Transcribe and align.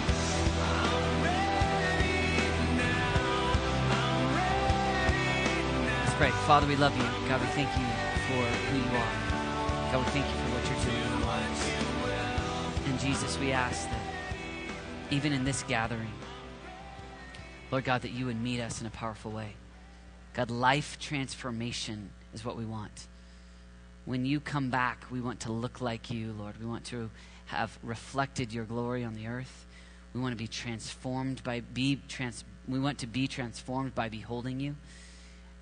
Let's 6.03 6.15
pray. 6.15 6.31
Father, 6.45 6.67
we 6.67 6.75
love 6.75 6.93
you. 6.97 7.03
God, 7.29 7.39
we 7.39 7.47
thank 7.55 7.69
you 7.69 7.85
for 8.27 8.43
who 8.67 8.77
you 8.79 8.97
are. 8.97 9.13
God, 9.93 10.03
we 10.03 10.11
thank 10.11 10.25
you 10.25 10.33
for 10.43 10.49
what 10.57 10.63
you're 10.67 10.83
doing 10.83 11.01
in 11.01 11.07
our 11.13 11.25
lives. 11.27 11.61
And 12.85 12.99
Jesus, 12.99 13.39
we 13.39 13.53
ask 13.53 13.89
that 13.89 14.01
even 15.09 15.31
in 15.31 15.45
this 15.45 15.63
gathering, 15.63 16.11
Lord 17.71 17.85
God, 17.85 18.01
that 18.01 18.11
you 18.11 18.25
would 18.25 18.41
meet 18.41 18.59
us 18.59 18.81
in 18.81 18.87
a 18.87 18.91
powerful 18.91 19.31
way. 19.31 19.53
God, 20.37 20.51
life 20.51 20.99
transformation 20.99 22.11
is 22.31 22.45
what 22.45 22.55
we 22.55 22.63
want. 22.63 23.07
When 24.05 24.23
you 24.23 24.39
come 24.39 24.69
back, 24.69 25.03
we 25.09 25.19
want 25.19 25.39
to 25.41 25.51
look 25.51 25.81
like 25.81 26.11
you, 26.11 26.31
Lord. 26.37 26.59
We 26.59 26.67
want 26.67 26.85
to 26.85 27.09
have 27.47 27.75
reflected 27.81 28.53
your 28.53 28.65
glory 28.65 29.03
on 29.03 29.15
the 29.15 29.25
earth. 29.25 29.65
We 30.13 30.21
want 30.21 30.33
to 30.33 30.37
be 30.37 30.47
transformed 30.47 31.43
by 31.43 31.61
be 31.61 31.99
trans 32.07 32.45
we 32.67 32.79
want 32.79 32.99
to 32.99 33.07
be 33.07 33.27
transformed 33.27 33.95
by 33.95 34.09
beholding 34.09 34.59
you. 34.59 34.75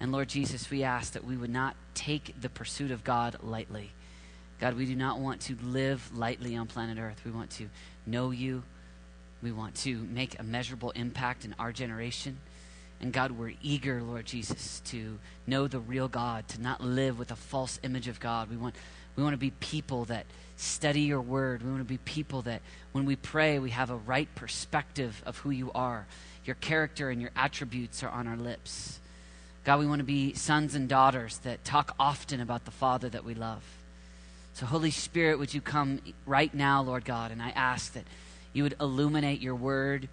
And 0.02 0.12
Lord 0.12 0.28
Jesus, 0.28 0.70
we 0.70 0.84
ask 0.84 1.14
that 1.14 1.24
we 1.24 1.38
would 1.38 1.50
not 1.50 1.78
take 1.94 2.36
the 2.42 2.50
pursuit 2.50 2.92
of 2.92 3.06
God 3.06 3.38
lightly. 3.42 3.92
God, 4.60 4.76
we 4.76 4.86
do 4.86 4.96
not 4.96 5.20
want 5.20 5.40
to 5.42 5.56
live 5.64 6.12
lightly 6.14 6.58
on 6.58 6.68
planet 6.68 6.98
Earth. 7.00 7.22
We 7.24 7.32
want 7.32 7.52
to 7.52 7.70
know 8.06 8.32
you. 8.32 8.64
We 9.42 9.54
want 9.54 9.76
to 9.84 9.96
make 9.96 10.38
a 10.38 10.44
measurable 10.44 10.92
impact 10.92 11.46
in 11.46 11.56
our 11.60 11.72
generation. 11.72 12.40
And 13.02 13.12
God, 13.12 13.32
we're 13.32 13.54
eager, 13.62 14.02
Lord 14.02 14.26
Jesus, 14.26 14.82
to 14.86 15.20
know 15.46 15.68
the 15.68 15.80
real 15.80 16.08
God, 16.08 16.48
to 16.50 16.62
not 16.62 16.82
live 16.82 17.20
with 17.20 17.32
a 17.32 17.36
false 17.36 17.80
image 17.84 18.08
of 18.08 18.20
God. 18.20 18.50
We 18.50 18.58
want, 18.58 18.76
we 19.16 19.24
want 19.24 19.34
to 19.34 19.38
be 19.38 19.52
people 19.52 20.06
that 20.06 20.26
study 20.58 21.02
your 21.02 21.22
word. 21.22 21.62
We 21.62 21.70
want 21.70 21.82
to 21.82 21.86
be 21.86 21.98
people 21.98 22.42
that, 22.44 22.62
when 22.94 23.06
we 23.06 23.16
pray, 23.16 23.60
we 23.60 23.72
have 23.72 23.90
a 23.90 23.96
right 23.96 24.34
perspective 24.36 25.22
of 25.26 25.38
who 25.40 25.50
you 25.50 25.72
are. 25.74 26.08
Your 26.46 26.56
character 26.56 27.10
and 27.10 27.22
your 27.22 27.32
attributes 27.36 28.04
are 28.04 28.10
on 28.10 28.28
our 28.28 28.38
lips. 28.38 29.00
God, 29.66 29.80
we 29.80 29.88
want 29.88 30.00
to 30.00 30.06
be 30.06 30.34
sons 30.34 30.76
and 30.76 30.88
daughters 30.88 31.40
that 31.40 31.66
talk 31.66 31.96
often 32.00 32.40
about 32.40 32.66
the 32.66 32.72
Father 32.72 33.10
that 33.10 33.26
we 33.26 33.34
love. 33.34 33.64
So, 34.54 34.66
Holy 34.66 34.92
Spirit, 34.92 35.38
would 35.40 35.54
you 35.54 35.60
come 35.60 36.00
right 36.26 36.54
now, 36.54 36.82
Lord 36.82 37.04
God? 37.04 37.32
And 37.32 37.42
I 37.42 37.50
ask 37.50 37.92
that 37.94 38.06
you 38.54 38.64
would 38.64 38.76
illuminate 38.80 39.42
your 39.42 39.56
word. 39.56 40.08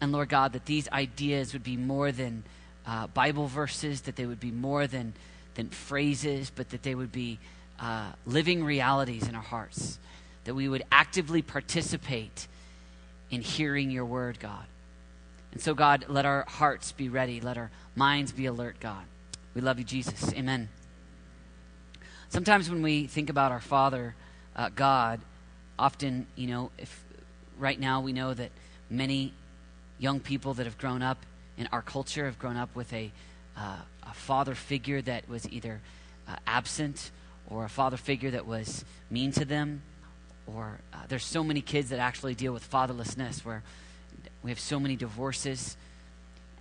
And 0.00 0.12
Lord 0.12 0.28
God, 0.28 0.52
that 0.52 0.66
these 0.66 0.88
ideas 0.90 1.52
would 1.52 1.64
be 1.64 1.76
more 1.76 2.12
than 2.12 2.44
uh, 2.86 3.08
Bible 3.08 3.46
verses, 3.46 4.02
that 4.02 4.16
they 4.16 4.26
would 4.26 4.40
be 4.40 4.50
more 4.50 4.86
than, 4.86 5.14
than 5.54 5.68
phrases, 5.68 6.50
but 6.54 6.70
that 6.70 6.82
they 6.82 6.94
would 6.94 7.12
be 7.12 7.38
uh, 7.80 8.12
living 8.26 8.64
realities 8.64 9.28
in 9.28 9.34
our 9.34 9.42
hearts. 9.42 9.98
That 10.44 10.54
we 10.54 10.68
would 10.68 10.84
actively 10.90 11.42
participate 11.42 12.46
in 13.30 13.42
hearing 13.42 13.90
your 13.90 14.04
word, 14.04 14.40
God. 14.40 14.64
And 15.52 15.60
so, 15.60 15.74
God, 15.74 16.06
let 16.08 16.24
our 16.24 16.44
hearts 16.48 16.92
be 16.92 17.08
ready. 17.08 17.40
Let 17.40 17.58
our 17.58 17.70
minds 17.94 18.32
be 18.32 18.46
alert, 18.46 18.76
God. 18.80 19.04
We 19.54 19.60
love 19.60 19.78
you, 19.78 19.84
Jesus. 19.84 20.32
Amen. 20.32 20.68
Sometimes 22.28 22.70
when 22.70 22.82
we 22.82 23.06
think 23.06 23.30
about 23.30 23.52
our 23.52 23.60
Father, 23.60 24.14
uh, 24.54 24.70
God, 24.74 25.20
often, 25.78 26.26
you 26.36 26.46
know, 26.46 26.70
if 26.78 27.04
right 27.58 27.78
now 27.78 28.00
we 28.00 28.12
know 28.12 28.34
that 28.34 28.50
many 28.90 29.32
young 29.98 30.20
people 30.20 30.54
that 30.54 30.66
have 30.66 30.78
grown 30.78 31.02
up 31.02 31.18
in 31.56 31.68
our 31.72 31.82
culture 31.82 32.24
have 32.24 32.38
grown 32.38 32.56
up 32.56 32.74
with 32.74 32.92
a, 32.92 33.10
uh, 33.56 33.76
a 34.04 34.14
father 34.14 34.54
figure 34.54 35.02
that 35.02 35.28
was 35.28 35.48
either 35.50 35.80
uh, 36.28 36.36
absent 36.46 37.10
or 37.50 37.64
a 37.64 37.68
father 37.68 37.96
figure 37.96 38.30
that 38.30 38.46
was 38.46 38.84
mean 39.10 39.32
to 39.32 39.44
them. 39.44 39.82
Or 40.46 40.78
uh, 40.92 40.98
there's 41.08 41.24
so 41.24 41.42
many 41.42 41.60
kids 41.60 41.90
that 41.90 41.98
actually 41.98 42.34
deal 42.34 42.52
with 42.52 42.70
fatherlessness 42.70 43.44
where 43.44 43.62
we 44.42 44.50
have 44.50 44.60
so 44.60 44.78
many 44.78 44.96
divorces. 44.96 45.76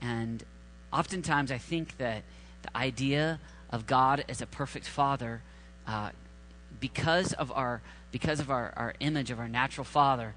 And 0.02 0.44
oftentimes 0.92 1.52
I 1.52 1.58
think 1.58 1.98
that 1.98 2.24
the 2.64 2.76
idea 2.76 3.40
of 3.70 3.86
God 3.86 4.26
as 4.28 4.42
a 4.42 4.46
perfect 4.46 4.88
father, 4.88 5.42
uh, 5.86 6.10
because 6.80 7.34
of 7.34 7.52
our 7.52 7.82
because 8.10 8.40
of 8.40 8.50
our, 8.50 8.74
our 8.78 8.94
image 9.02 9.32
of 9.32 9.40
our 9.40 9.50
natural 9.50 9.84
father, 9.84 10.34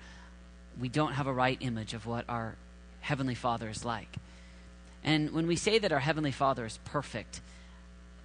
we 0.78 0.88
don't 0.88 1.12
have 1.12 1.28
a 1.28 1.32
right 1.32 1.56
image 1.60 1.94
of 1.94 2.04
what 2.04 2.24
our 2.28 2.56
Heavenly 3.00 3.34
Father 3.34 3.68
is 3.68 3.84
like. 3.84 4.16
And 5.02 5.32
when 5.32 5.46
we 5.46 5.56
say 5.56 5.78
that 5.78 5.92
our 5.92 5.98
Heavenly 5.98 6.32
Father 6.32 6.64
is 6.64 6.78
perfect, 6.84 7.40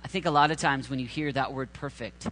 I 0.03 0.07
think 0.07 0.25
a 0.25 0.31
lot 0.31 0.51
of 0.51 0.57
times 0.57 0.89
when 0.89 0.99
you 0.99 1.07
hear 1.07 1.31
that 1.31 1.53
word 1.53 1.73
perfect, 1.73 2.27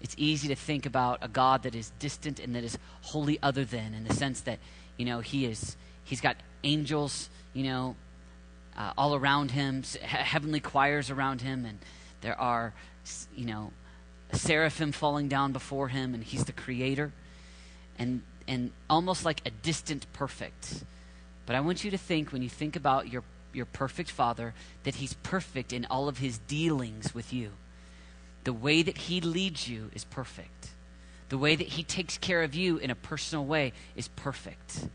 it's 0.00 0.14
easy 0.16 0.48
to 0.48 0.54
think 0.54 0.86
about 0.86 1.18
a 1.22 1.28
God 1.28 1.64
that 1.64 1.74
is 1.74 1.90
distant 1.98 2.38
and 2.38 2.54
that 2.54 2.64
is 2.64 2.78
wholly 3.02 3.38
other 3.42 3.64
than, 3.64 3.94
in 3.94 4.04
the 4.04 4.14
sense 4.14 4.42
that, 4.42 4.58
you 4.96 5.04
know, 5.04 5.20
He 5.20 5.46
is, 5.46 5.76
He's 6.04 6.20
got 6.20 6.36
angels, 6.62 7.28
you 7.54 7.64
know, 7.64 7.96
uh, 8.76 8.92
all 8.96 9.14
around 9.14 9.50
Him, 9.50 9.82
heavenly 10.02 10.60
choirs 10.60 11.10
around 11.10 11.40
Him, 11.40 11.64
and 11.64 11.78
there 12.20 12.38
are, 12.40 12.72
you 13.34 13.46
know, 13.46 13.72
seraphim 14.32 14.92
falling 14.92 15.28
down 15.28 15.52
before 15.52 15.88
Him, 15.88 16.14
and 16.14 16.22
He's 16.22 16.44
the 16.44 16.52
Creator. 16.52 17.12
And, 17.98 18.22
and 18.46 18.70
almost 18.88 19.24
like 19.24 19.42
a 19.44 19.50
distant 19.50 20.06
perfect. 20.12 20.84
But 21.48 21.56
I 21.56 21.60
want 21.60 21.82
you 21.82 21.90
to 21.92 21.96
think, 21.96 22.30
when 22.30 22.42
you 22.42 22.50
think 22.50 22.76
about 22.76 23.10
your, 23.10 23.22
your 23.54 23.64
perfect 23.64 24.10
father, 24.10 24.52
that 24.82 24.96
he's 24.96 25.14
perfect 25.14 25.72
in 25.72 25.86
all 25.86 26.06
of 26.06 26.18
his 26.18 26.36
dealings 26.40 27.14
with 27.14 27.32
you. 27.32 27.52
The 28.44 28.52
way 28.52 28.82
that 28.82 28.98
he 28.98 29.22
leads 29.22 29.66
you 29.66 29.90
is 29.94 30.04
perfect. 30.04 30.74
The 31.30 31.38
way 31.38 31.56
that 31.56 31.68
he 31.68 31.82
takes 31.82 32.18
care 32.18 32.42
of 32.42 32.54
you 32.54 32.76
in 32.76 32.90
a 32.90 32.94
personal 32.94 33.46
way 33.46 33.72
is 33.96 34.08
perfect. 34.08 34.88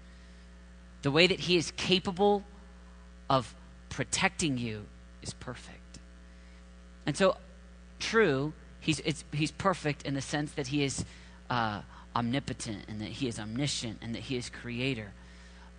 The 1.02 1.10
way 1.10 1.26
that 1.26 1.40
he 1.40 1.58
is 1.58 1.72
capable 1.72 2.44
of 3.32 3.56
protecting 3.90 4.60
you 4.60 4.86
is 5.24 5.34
perfect. 5.34 5.98
And 7.08 7.18
so, 7.18 7.36
true, 8.00 8.54
he's, 8.80 9.02
he's 9.32 9.52
perfect 9.52 10.04
in 10.04 10.14
the 10.14 10.22
sense 10.22 10.52
that 10.52 10.68
he 10.68 10.84
is 10.84 11.04
uh, 11.50 11.82
omnipotent 12.16 12.84
and 12.88 13.02
that 13.02 13.10
he 13.10 13.28
is 13.28 13.40
omniscient 13.40 13.98
and 14.04 14.14
that 14.14 14.22
he 14.22 14.38
is 14.38 14.52
creator. 14.52 15.14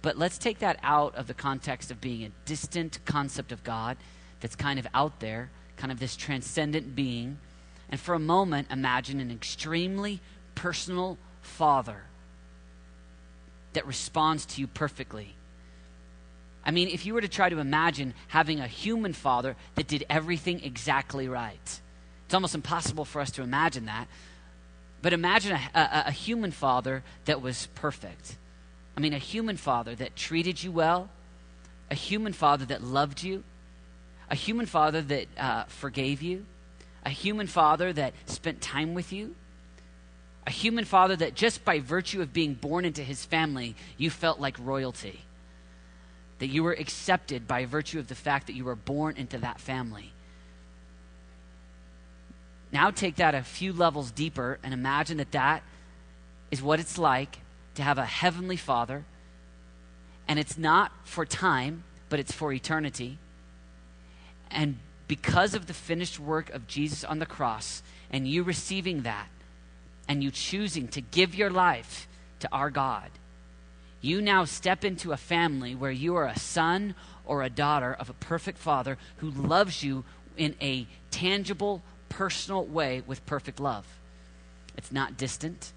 But 0.04 0.18
let's 0.18 0.36
take 0.36 0.58
that 0.58 0.78
out 0.82 1.14
of 1.14 1.28
the 1.28 1.32
context 1.32 1.90
of 1.90 1.98
being 1.98 2.24
a 2.24 2.30
distant 2.44 2.98
concept 3.06 3.52
of 3.52 3.64
God 3.64 3.96
that's 4.40 4.54
kind 4.54 4.78
of 4.78 4.86
out 4.92 5.20
there, 5.20 5.50
kind 5.78 5.90
of 5.90 5.98
this 5.98 6.14
transcendent 6.14 6.94
being. 6.94 7.38
And 7.88 7.98
for 7.98 8.14
a 8.14 8.18
moment, 8.18 8.70
imagine 8.70 9.18
an 9.18 9.30
extremely 9.30 10.20
personal 10.54 11.16
father 11.40 12.02
that 13.72 13.86
responds 13.86 14.44
to 14.44 14.60
you 14.60 14.66
perfectly. 14.66 15.36
I 16.66 16.70
mean, 16.70 16.88
if 16.88 17.06
you 17.06 17.14
were 17.14 17.22
to 17.22 17.26
try 17.26 17.48
to 17.48 17.58
imagine 17.58 18.12
having 18.28 18.60
a 18.60 18.66
human 18.66 19.14
father 19.14 19.56
that 19.74 19.86
did 19.86 20.04
everything 20.10 20.62
exactly 20.62 21.28
right, 21.28 21.80
it's 22.26 22.34
almost 22.34 22.54
impossible 22.54 23.06
for 23.06 23.22
us 23.22 23.30
to 23.30 23.42
imagine 23.42 23.86
that. 23.86 24.08
But 25.00 25.14
imagine 25.14 25.52
a, 25.52 25.70
a, 25.74 26.04
a 26.08 26.12
human 26.12 26.50
father 26.50 27.02
that 27.24 27.40
was 27.40 27.68
perfect. 27.74 28.36
I 28.96 29.00
mean, 29.00 29.12
a 29.12 29.18
human 29.18 29.56
father 29.56 29.94
that 29.94 30.16
treated 30.16 30.62
you 30.62 30.70
well, 30.70 31.10
a 31.90 31.94
human 31.94 32.32
father 32.32 32.64
that 32.66 32.82
loved 32.82 33.22
you, 33.22 33.42
a 34.30 34.34
human 34.34 34.66
father 34.66 35.02
that 35.02 35.26
uh, 35.36 35.64
forgave 35.64 36.22
you, 36.22 36.46
a 37.04 37.10
human 37.10 37.46
father 37.46 37.92
that 37.92 38.14
spent 38.26 38.60
time 38.60 38.94
with 38.94 39.12
you, 39.12 39.34
a 40.46 40.50
human 40.50 40.84
father 40.84 41.16
that 41.16 41.34
just 41.34 41.64
by 41.64 41.80
virtue 41.80 42.20
of 42.22 42.32
being 42.32 42.54
born 42.54 42.84
into 42.84 43.02
his 43.02 43.24
family, 43.24 43.74
you 43.96 44.10
felt 44.10 44.40
like 44.40 44.56
royalty. 44.58 45.20
That 46.38 46.48
you 46.48 46.62
were 46.62 46.72
accepted 46.72 47.46
by 47.46 47.64
virtue 47.64 47.98
of 47.98 48.08
the 48.08 48.14
fact 48.14 48.46
that 48.48 48.54
you 48.54 48.64
were 48.64 48.74
born 48.74 49.16
into 49.16 49.38
that 49.38 49.60
family. 49.60 50.12
Now 52.72 52.90
take 52.90 53.16
that 53.16 53.34
a 53.34 53.42
few 53.42 53.72
levels 53.72 54.10
deeper 54.10 54.58
and 54.62 54.74
imagine 54.74 55.18
that 55.18 55.32
that 55.32 55.62
is 56.50 56.60
what 56.60 56.80
it's 56.80 56.98
like 56.98 57.38
to 57.74 57.82
have 57.82 57.98
a 57.98 58.04
heavenly 58.04 58.56
Father, 58.56 59.04
and 60.26 60.38
it's 60.38 60.56
not 60.56 60.92
for 61.04 61.24
time, 61.26 61.84
but 62.08 62.18
it's 62.18 62.32
for 62.32 62.52
eternity. 62.52 63.18
And 64.50 64.78
because 65.08 65.54
of 65.54 65.66
the 65.66 65.74
finished 65.74 66.18
work 66.18 66.50
of 66.50 66.66
Jesus 66.66 67.04
on 67.04 67.18
the 67.18 67.26
cross, 67.26 67.82
and 68.10 68.26
you 68.26 68.42
receiving 68.42 69.02
that, 69.02 69.28
and 70.08 70.22
you 70.22 70.30
choosing 70.30 70.88
to 70.88 71.00
give 71.00 71.34
your 71.34 71.50
life 71.50 72.06
to 72.40 72.48
our 72.52 72.70
God, 72.70 73.10
you 74.00 74.20
now 74.20 74.44
step 74.44 74.84
into 74.84 75.12
a 75.12 75.16
family 75.16 75.74
where 75.74 75.90
you 75.90 76.14
are 76.14 76.26
a 76.26 76.38
son 76.38 76.94
or 77.24 77.42
a 77.42 77.50
daughter 77.50 77.92
of 77.92 78.10
a 78.10 78.14
perfect 78.14 78.58
Father 78.58 78.98
who 79.16 79.30
loves 79.30 79.82
you 79.82 80.04
in 80.36 80.54
a 80.60 80.86
tangible, 81.10 81.82
personal 82.10 82.64
way 82.64 83.02
with 83.06 83.24
perfect 83.24 83.58
love. 83.58 83.86
It's 84.76 84.92
not 84.92 85.16
distant. 85.16 85.72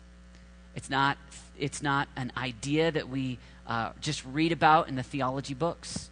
It's 0.77 0.91
not, 0.91 1.17
it's 1.57 1.81
not 1.81 2.07
an 2.15 2.31
idea 2.37 2.91
that 2.91 3.09
we 3.09 3.39
uh, 3.65 3.93
just 3.99 4.23
read 4.23 4.51
about 4.51 4.87
in 4.87 4.95
the 4.95 5.01
theology 5.01 5.55
books. 5.55 6.11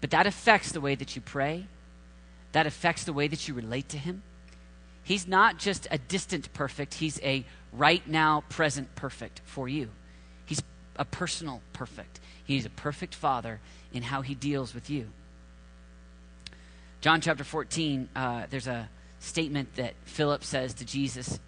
But 0.00 0.10
that 0.12 0.26
affects 0.26 0.72
the 0.72 0.80
way 0.80 0.94
that 0.94 1.14
you 1.14 1.20
pray. 1.20 1.66
that 2.52 2.66
affects 2.66 3.04
the 3.04 3.12
way 3.12 3.28
that 3.28 3.46
you 3.46 3.52
relate 3.52 3.90
to 3.90 3.98
Him. 3.98 4.22
He's 5.04 5.28
not 5.28 5.58
just 5.58 5.86
a 5.90 5.98
distant 5.98 6.50
perfect, 6.54 6.94
He's 6.94 7.20
a 7.20 7.44
right 7.70 8.08
now, 8.08 8.42
present 8.48 8.94
perfect 8.94 9.42
for 9.44 9.68
you. 9.68 9.90
He's 10.46 10.62
a 10.96 11.04
personal 11.04 11.60
perfect. 11.74 12.20
He's 12.42 12.64
a 12.64 12.70
perfect 12.70 13.14
Father 13.14 13.60
in 13.92 14.02
how 14.02 14.22
He 14.22 14.34
deals 14.34 14.74
with 14.74 14.88
you. 14.88 15.08
John 17.02 17.20
chapter 17.20 17.44
14, 17.44 18.08
uh, 18.16 18.46
there's 18.48 18.66
a 18.66 18.88
statement 19.20 19.74
that 19.74 19.92
Philip 20.06 20.42
says 20.42 20.72
to 20.74 20.86
Jesus. 20.86 21.38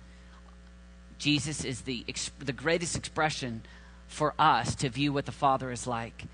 Jesus 1.21 1.67
is 1.67 1.83
the, 1.83 2.05
the 2.39 2.53
greatest 2.53 2.97
expression 2.97 3.63
for 4.09 4.33
us 4.39 4.75
to 4.77 4.89
view 4.89 5.13
what 5.13 5.27
the 5.27 5.33
Father 5.33 5.71
is 5.71 5.87
like. 5.87 6.25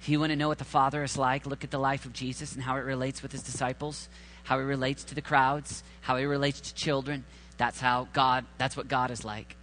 If 0.00 0.10
you 0.10 0.20
want 0.20 0.30
to 0.30 0.36
know 0.36 0.48
what 0.48 0.58
the 0.58 0.64
Father 0.64 1.02
is 1.02 1.16
like, 1.16 1.46
look 1.46 1.64
at 1.64 1.70
the 1.70 1.78
life 1.78 2.04
of 2.04 2.12
Jesus 2.12 2.54
and 2.54 2.62
how 2.62 2.76
it 2.76 2.80
relates 2.80 3.22
with 3.22 3.32
his 3.32 3.42
disciples, 3.42 4.06
how 4.42 4.58
he 4.58 4.64
relates 4.64 5.02
to 5.04 5.14
the 5.14 5.22
crowds, 5.22 5.82
how 6.02 6.18
he 6.18 6.26
relates 6.26 6.60
to 6.60 6.74
children. 6.74 7.24
That's 7.56 7.80
how 7.80 8.06
God, 8.12 8.44
that's 8.58 8.76
what 8.76 8.86
God 8.86 9.10
is 9.10 9.24
like. 9.24 9.56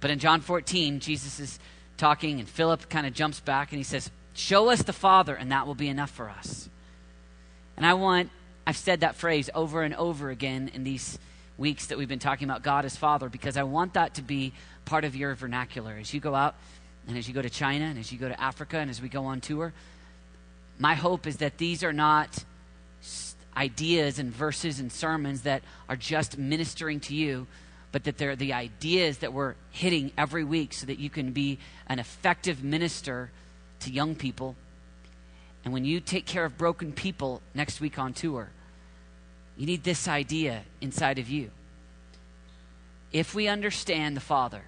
But 0.00 0.10
in 0.10 0.18
John 0.18 0.42
14, 0.42 1.00
Jesus 1.00 1.40
is 1.40 1.58
talking, 1.96 2.38
and 2.38 2.46
Philip 2.46 2.90
kind 2.90 3.06
of 3.06 3.14
jumps 3.14 3.40
back 3.40 3.72
and 3.72 3.78
he 3.78 3.84
says, 3.84 4.10
Show 4.34 4.68
us 4.68 4.82
the 4.82 4.92
Father, 4.92 5.34
and 5.34 5.50
that 5.52 5.66
will 5.66 5.74
be 5.74 5.88
enough 5.88 6.10
for 6.10 6.28
us. 6.28 6.68
And 7.78 7.86
I 7.86 7.94
want, 7.94 8.28
I've 8.66 8.76
said 8.76 9.00
that 9.00 9.16
phrase 9.16 9.48
over 9.54 9.82
and 9.82 9.94
over 9.94 10.28
again 10.28 10.70
in 10.74 10.84
these 10.84 11.18
weeks 11.58 11.86
that 11.86 11.98
we've 11.98 12.08
been 12.08 12.18
talking 12.18 12.48
about 12.48 12.62
God 12.62 12.84
as 12.84 12.96
Father 12.96 13.28
because 13.28 13.56
I 13.56 13.62
want 13.62 13.94
that 13.94 14.14
to 14.14 14.22
be 14.22 14.52
part 14.84 15.04
of 15.04 15.14
your 15.14 15.34
vernacular. 15.34 15.96
As 16.00 16.12
you 16.12 16.20
go 16.20 16.34
out 16.34 16.54
and 17.06 17.16
as 17.16 17.28
you 17.28 17.34
go 17.34 17.42
to 17.42 17.50
China 17.50 17.84
and 17.84 17.98
as 17.98 18.10
you 18.12 18.18
go 18.18 18.28
to 18.28 18.40
Africa 18.40 18.78
and 18.78 18.90
as 18.90 19.02
we 19.02 19.08
go 19.08 19.26
on 19.26 19.40
tour, 19.40 19.72
my 20.78 20.94
hope 20.94 21.26
is 21.26 21.38
that 21.38 21.58
these 21.58 21.84
are 21.84 21.92
not 21.92 22.44
ideas 23.56 24.18
and 24.18 24.32
verses 24.32 24.80
and 24.80 24.90
sermons 24.90 25.42
that 25.42 25.62
are 25.88 25.96
just 25.96 26.38
ministering 26.38 27.00
to 27.00 27.14
you, 27.14 27.46
but 27.92 28.04
that 28.04 28.16
they're 28.16 28.36
the 28.36 28.52
ideas 28.52 29.18
that 29.18 29.32
we're 29.32 29.54
hitting 29.70 30.10
every 30.16 30.44
week 30.44 30.72
so 30.72 30.86
that 30.86 30.98
you 30.98 31.10
can 31.10 31.32
be 31.32 31.58
an 31.86 31.98
effective 31.98 32.64
minister 32.64 33.30
to 33.80 33.90
young 33.90 34.14
people. 34.14 34.56
And 35.64 35.72
when 35.72 35.84
you 35.84 36.00
take 36.00 36.26
care 36.26 36.44
of 36.44 36.56
broken 36.56 36.92
people 36.92 37.42
next 37.54 37.80
week 37.80 37.98
on 37.98 38.14
tour, 38.14 38.50
you 39.56 39.66
need 39.66 39.84
this 39.84 40.08
idea 40.08 40.62
inside 40.80 41.18
of 41.18 41.28
you. 41.28 41.50
If 43.12 43.34
we 43.34 43.48
understand 43.48 44.16
the 44.16 44.20
Father, 44.20 44.62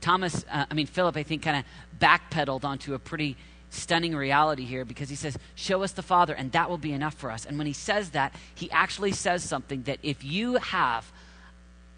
Thomas, 0.00 0.44
uh, 0.50 0.66
I 0.70 0.74
mean, 0.74 0.86
Philip, 0.86 1.16
I 1.16 1.22
think, 1.22 1.42
kind 1.42 1.58
of 1.58 2.00
backpedaled 2.00 2.64
onto 2.64 2.94
a 2.94 2.98
pretty 2.98 3.36
stunning 3.70 4.14
reality 4.14 4.64
here 4.64 4.84
because 4.84 5.08
he 5.08 5.16
says, 5.16 5.38
Show 5.54 5.82
us 5.82 5.92
the 5.92 6.02
Father, 6.02 6.34
and 6.34 6.52
that 6.52 6.68
will 6.68 6.78
be 6.78 6.92
enough 6.92 7.14
for 7.14 7.30
us. 7.30 7.44
And 7.44 7.58
when 7.58 7.66
he 7.66 7.72
says 7.72 8.10
that, 8.10 8.34
he 8.54 8.70
actually 8.70 9.12
says 9.12 9.44
something 9.44 9.82
that 9.82 9.98
if 10.02 10.24
you 10.24 10.54
have 10.54 11.10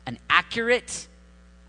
an 0.06 0.19
accurate 0.28 1.08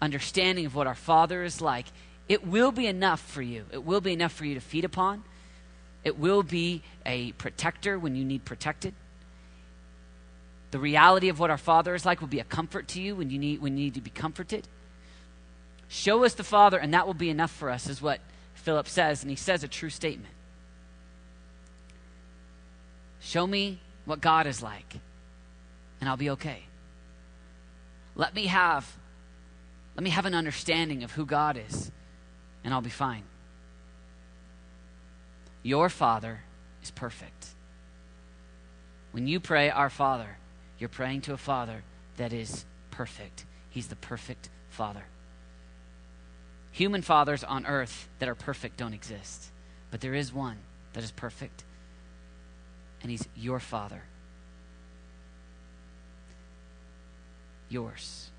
understanding 0.02 0.66
of 0.66 0.76
what 0.76 0.88
our 0.88 0.96
Father 0.96 1.44
is 1.44 1.62
like, 1.62 1.86
it 2.28 2.46
will 2.46 2.72
be 2.72 2.88
enough 2.88 3.22
for 3.22 3.42
you. 3.42 3.66
It 3.72 3.84
will 3.84 4.02
be 4.02 4.14
enough 4.14 4.34
for 4.34 4.46
you 4.46 4.56
to 4.56 4.62
feed 4.62 4.86
upon. 4.86 5.24
It 6.04 6.18
will 6.18 6.44
be 6.44 6.82
a 7.06 7.32
protector 7.34 7.98
when 7.98 8.16
you 8.16 8.26
need 8.26 8.46
protected. 8.46 8.94
The 10.76 10.82
reality 10.82 11.30
of 11.30 11.40
what 11.40 11.50
our 11.50 11.58
Father 11.58 11.96
is 11.96 12.06
like 12.06 12.20
will 12.20 12.28
be 12.28 12.42
a 12.42 12.44
comfort 12.44 12.90
to 12.90 13.02
you 13.02 13.16
when 13.16 13.30
you 13.30 13.40
need, 13.40 13.62
when 13.62 13.78
you 13.78 13.86
need 13.86 13.94
to 13.94 14.02
be 14.02 14.10
comforted. 14.10 14.68
Show 15.88 16.26
us 16.26 16.34
the 16.34 16.44
Father, 16.44 16.78
and 16.78 16.94
that 16.94 17.08
will 17.08 17.14
be 17.14 17.30
enough 17.30 17.52
for 17.52 17.70
us, 17.70 17.88
is 17.88 18.02
what 18.02 18.20
Philip 18.56 18.90
says, 18.90 19.24
and 19.24 19.30
he 19.30 19.38
says 19.38 19.64
a 19.64 19.70
true 19.70 19.90
statement. 19.90 20.34
Show 23.22 23.48
me 23.48 23.80
what 24.04 24.20
God 24.20 24.48
is 24.48 24.62
like, 24.62 24.98
and 26.02 26.10
I'll 26.10 26.18
be 26.18 26.32
okay. 26.32 26.64
Let 28.14 28.36
me 28.36 28.48
have 28.48 28.98
let 29.96 30.04
me 30.04 30.10
have 30.10 30.26
an 30.26 30.36
understanding 30.36 31.06
of 31.06 31.14
who 31.14 31.26
God 31.26 31.58
is, 31.70 31.90
and 32.66 32.74
I'll 32.74 32.82
be 32.82 32.90
fine. 32.90 33.24
Your 35.64 35.88
Father 35.88 36.42
is 36.84 36.92
perfect. 36.92 37.48
When 39.14 39.26
you 39.26 39.40
pray, 39.40 39.70
Our 39.70 39.90
Father, 39.90 40.36
you're 40.80 40.90
praying 40.90 41.22
to 41.22 41.34
a 41.34 41.38
Father 41.38 41.84
that 42.18 42.34
is 42.34 42.66
perfect. 42.92 43.46
He's 43.70 43.88
the 43.88 43.96
perfect 43.96 44.50
Father. 44.70 45.06
Human 46.72 47.02
fathers 47.02 47.44
on 47.44 47.66
earth 47.66 48.10
that 48.20 48.28
are 48.28 48.36
perfect 48.36 48.78
don't 48.78 48.94
exist, 48.94 49.52
but 49.92 50.02
there 50.02 50.14
is 50.14 50.34
one 50.34 50.58
that 50.94 51.04
is 51.04 51.12
perfect, 51.12 51.64
and 53.02 53.10
he's 53.10 53.28
your 53.36 53.60
Father. 53.60 54.02
Yours. 57.70 58.30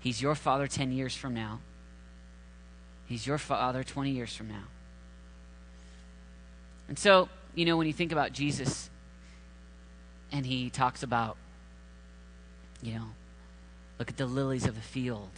He's 0.00 0.20
your 0.20 0.34
Father 0.34 0.66
10 0.66 0.90
years 0.90 1.14
from 1.14 1.34
now. 1.34 1.60
He's 3.06 3.26
your 3.26 3.38
Father 3.38 3.84
20 3.84 4.10
years 4.10 4.34
from 4.34 4.48
now. 4.48 4.64
And 6.88 6.98
so, 6.98 7.28
you 7.54 7.64
know, 7.64 7.76
when 7.76 7.86
you 7.86 7.92
think 7.92 8.10
about 8.10 8.32
Jesus 8.32 8.90
and 10.32 10.46
he 10.46 10.70
talks 10.70 11.02
about, 11.02 11.36
you 12.82 12.94
know, 12.94 13.08
look 13.98 14.08
at 14.08 14.16
the 14.16 14.26
lilies 14.26 14.66
of 14.66 14.74
the 14.74 14.80
field 14.80 15.30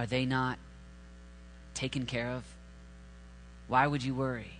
are 0.00 0.06
they 0.06 0.24
not 0.24 0.58
taken 1.74 2.06
care 2.06 2.30
of? 2.30 2.42
Why 3.68 3.86
would 3.86 4.02
you 4.02 4.14
worry? 4.14 4.52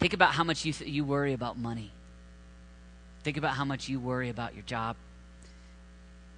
Think 0.00 0.14
about 0.14 0.30
how 0.30 0.44
much 0.44 0.64
you, 0.64 0.72
th- 0.72 0.90
you 0.90 1.04
worry 1.04 1.34
about 1.34 1.58
money. 1.58 1.92
Think 3.22 3.36
about 3.36 3.52
how 3.52 3.66
much 3.66 3.86
you 3.86 4.00
worry 4.00 4.30
about 4.30 4.54
your 4.54 4.62
job, 4.62 4.96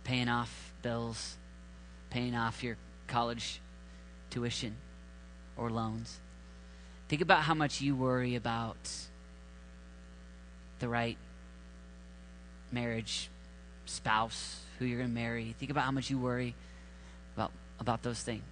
paying 0.02 0.28
off 0.28 0.72
bills, 0.82 1.36
paying 2.10 2.34
off 2.34 2.64
your 2.64 2.76
college 3.06 3.60
tuition 4.30 4.74
or 5.56 5.70
loans. 5.70 6.18
Think 7.14 7.22
about 7.22 7.44
how 7.44 7.54
much 7.54 7.80
you 7.80 7.94
worry 7.94 8.34
about 8.34 8.90
the 10.80 10.88
right 10.88 11.16
marriage 12.72 13.30
spouse 13.84 14.62
who 14.76 14.84
you're 14.84 14.98
going 14.98 15.10
to 15.10 15.14
marry. 15.14 15.54
Think 15.60 15.70
about 15.70 15.84
how 15.84 15.92
much 15.92 16.10
you 16.10 16.18
worry 16.18 16.56
about, 17.36 17.52
about 17.78 18.02
those 18.02 18.20
things. 18.20 18.42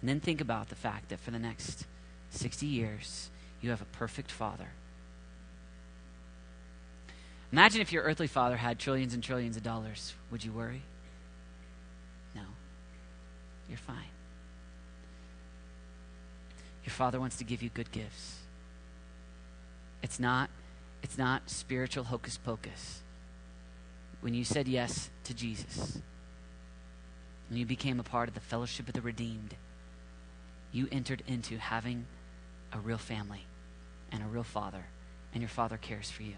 And 0.00 0.08
then 0.08 0.18
think 0.18 0.40
about 0.40 0.70
the 0.70 0.76
fact 0.76 1.10
that 1.10 1.20
for 1.20 1.30
the 1.30 1.38
next 1.38 1.84
60 2.30 2.64
years, 2.64 3.28
you 3.60 3.68
have 3.68 3.82
a 3.82 3.96
perfect 3.98 4.30
father. 4.30 4.70
Imagine 7.52 7.82
if 7.82 7.92
your 7.92 8.02
earthly 8.02 8.28
father 8.28 8.56
had 8.56 8.78
trillions 8.78 9.12
and 9.12 9.22
trillions 9.22 9.58
of 9.58 9.62
dollars. 9.62 10.14
Would 10.30 10.42
you 10.42 10.52
worry? 10.52 10.80
No. 12.34 12.44
You're 13.68 13.76
fine. 13.76 14.08
Your 16.88 16.94
father 16.94 17.20
wants 17.20 17.36
to 17.36 17.44
give 17.44 17.62
you 17.62 17.68
good 17.68 17.92
gifts. 17.92 18.36
It's 20.02 20.18
not 20.18 20.48
it's 21.02 21.18
not 21.18 21.50
spiritual 21.50 22.04
hocus 22.04 22.38
pocus 22.38 23.02
when 24.22 24.32
you 24.32 24.42
said 24.42 24.66
yes 24.66 25.10
to 25.24 25.34
Jesus, 25.34 26.00
when 27.50 27.58
you 27.58 27.66
became 27.66 28.00
a 28.00 28.02
part 28.02 28.26
of 28.30 28.34
the 28.34 28.40
fellowship 28.40 28.88
of 28.88 28.94
the 28.94 29.02
redeemed, 29.02 29.54
you 30.72 30.88
entered 30.90 31.22
into 31.26 31.58
having 31.58 32.06
a 32.72 32.78
real 32.78 32.96
family 32.96 33.44
and 34.10 34.22
a 34.22 34.26
real 34.26 34.42
father, 34.42 34.86
and 35.34 35.42
your 35.42 35.50
father 35.50 35.76
cares 35.76 36.10
for 36.10 36.22
you. 36.22 36.36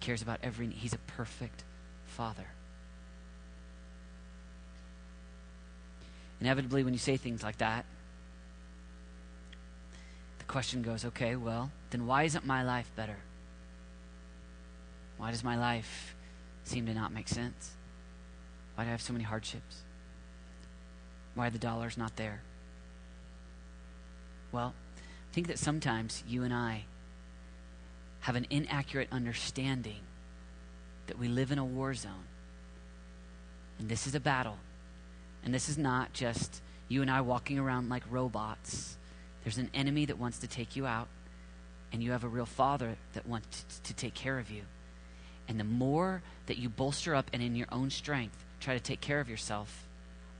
Cares 0.00 0.22
about 0.22 0.40
every 0.42 0.68
He's 0.70 0.94
a 0.94 0.98
perfect 1.18 1.64
father. 2.06 2.46
Inevitably, 6.40 6.82
when 6.82 6.94
you 6.94 6.98
say 6.98 7.18
things 7.18 7.42
like 7.42 7.58
that, 7.58 7.84
question 10.54 10.82
goes, 10.82 11.04
okay, 11.04 11.34
well, 11.34 11.72
then 11.90 12.06
why 12.06 12.22
isn't 12.22 12.46
my 12.46 12.62
life 12.62 12.88
better? 12.94 13.16
Why 15.16 15.32
does 15.32 15.42
my 15.42 15.58
life 15.58 16.14
seem 16.62 16.86
to 16.86 16.94
not 16.94 17.12
make 17.12 17.26
sense? 17.26 17.72
Why 18.76 18.84
do 18.84 18.88
I 18.88 18.92
have 18.92 19.02
so 19.02 19.12
many 19.12 19.24
hardships? 19.24 19.82
Why 21.34 21.48
are 21.48 21.50
the 21.50 21.58
dollars 21.58 21.98
not 21.98 22.14
there? 22.14 22.42
Well, 24.52 24.74
I 24.96 25.34
think 25.34 25.48
that 25.48 25.58
sometimes 25.58 26.22
you 26.28 26.44
and 26.44 26.54
I 26.54 26.84
have 28.20 28.36
an 28.36 28.46
inaccurate 28.48 29.08
understanding 29.10 30.02
that 31.08 31.18
we 31.18 31.26
live 31.26 31.50
in 31.50 31.58
a 31.58 31.64
war 31.64 31.94
zone. 31.94 32.28
And 33.80 33.88
this 33.88 34.06
is 34.06 34.14
a 34.14 34.20
battle. 34.20 34.58
And 35.44 35.52
this 35.52 35.68
is 35.68 35.78
not 35.78 36.12
just 36.12 36.62
you 36.86 37.02
and 37.02 37.10
I 37.10 37.22
walking 37.22 37.58
around 37.58 37.88
like 37.88 38.04
robots. 38.08 38.98
There's 39.44 39.58
an 39.58 39.70
enemy 39.74 40.06
that 40.06 40.18
wants 40.18 40.38
to 40.38 40.48
take 40.48 40.74
you 40.74 40.86
out, 40.86 41.08
and 41.92 42.02
you 42.02 42.12
have 42.12 42.24
a 42.24 42.28
real 42.28 42.46
father 42.46 42.96
that 43.12 43.26
wants 43.26 43.64
to, 43.68 43.82
to 43.82 43.94
take 43.94 44.14
care 44.14 44.38
of 44.38 44.50
you. 44.50 44.62
And 45.46 45.60
the 45.60 45.64
more 45.64 46.22
that 46.46 46.58
you 46.58 46.68
bolster 46.68 47.14
up 47.14 47.30
and 47.32 47.42
in 47.42 47.54
your 47.54 47.68
own 47.70 47.90
strength 47.90 48.44
try 48.58 48.74
to 48.74 48.80
take 48.80 49.02
care 49.02 49.20
of 49.20 49.28
yourself, 49.28 49.86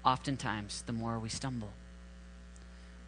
oftentimes 0.04 0.82
the 0.86 0.92
more 0.92 1.18
we 1.18 1.28
stumble. 1.28 1.72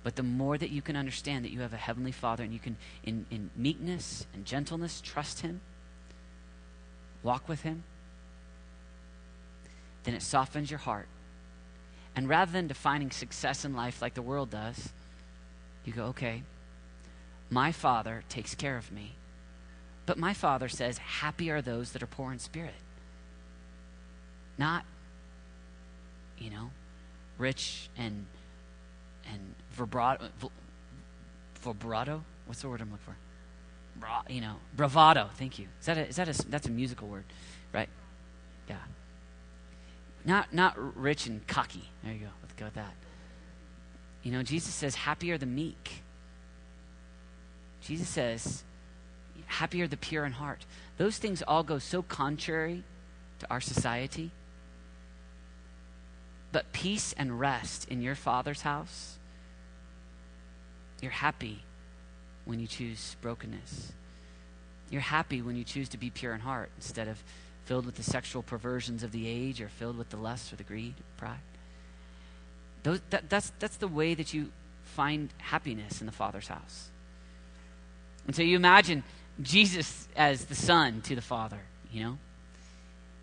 But 0.02 0.16
the 0.16 0.22
more 0.22 0.56
that 0.56 0.70
you 0.70 0.82
can 0.82 0.94
understand 0.94 1.44
that 1.44 1.50
you 1.50 1.60
have 1.62 1.72
a 1.72 1.78
heavenly 1.78 2.12
Father 2.12 2.44
and 2.44 2.52
you 2.52 2.60
can, 2.60 2.76
in, 3.02 3.26
in 3.30 3.50
meekness 3.56 4.26
and 4.34 4.44
gentleness, 4.44 5.00
trust 5.00 5.40
Him, 5.40 5.60
walk 7.22 7.48
with 7.48 7.62
Him, 7.62 7.82
then 10.04 10.14
it 10.14 10.22
softens 10.22 10.70
your 10.70 10.78
heart. 10.78 11.08
And 12.14 12.28
rather 12.28 12.52
than 12.52 12.68
defining 12.68 13.10
success 13.10 13.64
in 13.64 13.74
life 13.74 14.00
like 14.00 14.14
the 14.14 14.22
world 14.22 14.50
does, 14.50 14.92
you 15.87 15.93
go, 15.93 16.05
okay, 16.07 16.43
my 17.50 17.73
Father 17.73 18.25
takes 18.28 18.55
care 18.55 18.76
of 18.76 18.90
me. 18.90 19.14
But 20.05 20.19
my 20.19 20.35
Father 20.35 20.69
says, 20.69 20.99
happy 20.99 21.50
are 21.50 21.61
those 21.61 21.93
that 21.93 22.02
are 22.02 22.07
poor 22.07 22.33
in 22.33 22.38
spirit. 22.38 22.75
Not, 24.59 24.85
you 26.38 26.50
know, 26.50 26.71
rich 27.38 27.88
and 27.97 28.26
and 29.31 29.55
vibrato, 29.73 30.28
vibrato. 31.61 32.23
What's 32.47 32.62
the 32.62 32.69
word 32.69 32.81
I'm 32.81 32.90
looking 32.90 33.05
for? 33.05 33.16
Bra, 33.99 34.23
you 34.28 34.40
know, 34.40 34.57
bravado. 34.75 35.31
Thank 35.37 35.59
you. 35.59 35.66
Is 35.81 35.87
that 35.87 35.99
a, 35.99 36.07
is 36.07 36.16
that 36.16 36.28
a, 36.28 36.49
that's 36.49 36.66
a 36.66 36.71
musical 36.71 37.09
word, 37.09 37.25
right? 37.73 37.88
Yeah. 38.69 38.76
Not 40.25 40.55
not 40.55 40.75
rich 40.97 41.26
and 41.26 41.47
cocky. 41.47 41.90
There 42.02 42.12
you 42.12 42.21
go. 42.21 42.26
Let's 42.43 42.55
go 42.55 42.66
with 42.66 42.75
that. 42.75 42.95
You 44.26 44.33
know, 44.33 44.42
Jesus 44.42 44.75
says, 44.75 44.97
"Happy 44.97 45.30
are 45.30 45.38
the 45.38 45.47
meek." 45.47 46.02
Jesus 47.80 48.09
says, 48.09 48.64
"Happy 49.47 49.80
are 49.83 49.87
the 49.87 49.97
pure 49.97 50.25
in 50.25 50.33
heart." 50.33 50.66
Those 50.97 51.16
things 51.16 51.42
all 51.42 51.62
go 51.62 51.78
so 51.78 52.02
contrary 52.02 52.83
to 53.38 53.49
our 53.49 53.61
society. 53.61 54.33
But 56.50 56.73
peace 56.73 57.12
and 57.12 57.38
rest 57.38 57.85
in 57.85 58.02
your 58.02 58.16
Father's 58.16 58.62
house, 58.62 59.16
you're 61.00 61.12
happy 61.12 61.62
when 62.47 62.59
you 62.59 62.66
choose 62.66 63.14
brokenness. 63.21 63.92
You're 64.90 65.02
happy 65.02 65.40
when 65.40 65.54
you 65.54 65.62
choose 65.62 65.88
to 65.90 65.99
be 65.99 66.11
pure 66.11 66.35
in 66.35 66.40
heart 66.40 66.73
instead 66.75 67.06
of 67.06 67.23
filled 67.64 67.87
with 67.87 67.95
the 67.95 68.02
sexual 68.02 68.42
perversions 68.42 69.04
of 69.04 69.12
the 69.12 69.28
age 69.28 69.61
or 69.61 69.68
filled 69.68 69.97
with 69.97 70.11
the 70.11 70.16
lust 70.16 70.52
or 70.52 70.56
the 70.56 70.64
greed, 70.64 70.97
pride. 71.16 71.38
Those, 72.83 73.00
that, 73.11 73.28
that's, 73.28 73.52
that's 73.59 73.76
the 73.76 73.88
way 73.88 74.14
that 74.14 74.33
you 74.33 74.52
find 74.83 75.30
happiness 75.38 76.00
in 76.00 76.06
the 76.06 76.12
Father's 76.12 76.49
house. 76.49 76.88
And 78.26 78.35
so 78.35 78.42
you 78.42 78.56
imagine 78.56 79.04
Jesus 79.42 80.09
as 80.16 80.47
the 80.47 80.54
Son 80.54 81.00
to 81.02 81.14
the 81.14 81.23
Father, 81.23 81.61
you 81.92 82.02
know? 82.02 82.18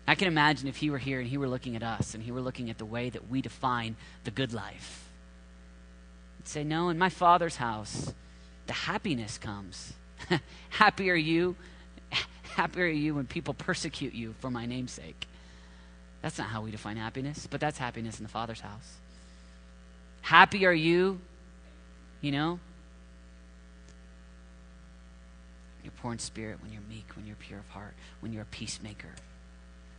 I 0.06 0.14
can 0.14 0.28
imagine 0.28 0.68
if 0.68 0.76
he 0.76 0.90
were 0.90 0.98
here 0.98 1.20
and 1.20 1.28
he 1.28 1.38
were 1.38 1.48
looking 1.48 1.76
at 1.76 1.82
us 1.82 2.14
and 2.14 2.22
he 2.22 2.30
were 2.30 2.40
looking 2.40 2.68
at 2.68 2.78
the 2.78 2.84
way 2.84 3.08
that 3.10 3.30
we 3.30 3.40
define 3.40 3.96
the 4.24 4.30
good 4.30 4.52
life. 4.52 5.08
He'd 6.38 6.48
say, 6.48 6.62
No, 6.64 6.90
in 6.90 6.98
my 6.98 7.08
Father's 7.08 7.56
house, 7.56 8.12
the 8.66 8.72
happiness 8.72 9.38
comes. 9.38 9.94
Happy 10.68 11.10
are 11.10 11.14
you. 11.14 11.56
Happy 12.42 12.82
are 12.82 12.86
you 12.86 13.14
when 13.14 13.26
people 13.26 13.54
persecute 13.54 14.12
you 14.12 14.34
for 14.40 14.50
my 14.50 14.66
name's 14.66 14.92
sake. 14.92 15.26
That's 16.20 16.38
not 16.38 16.48
how 16.48 16.62
we 16.62 16.70
define 16.70 16.96
happiness, 16.96 17.46
but 17.50 17.60
that's 17.60 17.78
happiness 17.78 18.18
in 18.18 18.24
the 18.24 18.30
Father's 18.30 18.60
house. 18.60 18.98
Happy 20.24 20.64
are 20.64 20.72
you, 20.72 21.20
you 22.22 22.32
know? 22.32 22.58
You're 25.82 25.92
poor 26.00 26.12
in 26.12 26.18
spirit 26.18 26.62
when 26.62 26.72
you're 26.72 26.80
meek, 26.88 27.04
when 27.14 27.26
you're 27.26 27.36
pure 27.36 27.58
of 27.58 27.68
heart, 27.68 27.92
when 28.20 28.32
you're 28.32 28.44
a 28.44 28.46
peacemaker. 28.46 29.10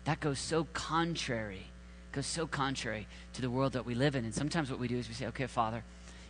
That 0.05 0.19
goes 0.19 0.39
so 0.39 0.63
contrary, 0.73 1.67
goes 2.11 2.25
so 2.25 2.47
contrary 2.47 3.05
to 3.33 3.41
the 3.43 3.51
world 3.51 3.73
that 3.73 3.85
we 3.85 3.93
live 3.93 4.15
in. 4.15 4.25
And 4.25 4.33
sometimes 4.33 4.71
what 4.71 4.79
we 4.79 4.87
do 4.87 4.97
is 4.97 5.07
we 5.07 5.13
say, 5.13 5.27
okay, 5.27 5.45
Father, 5.45 5.83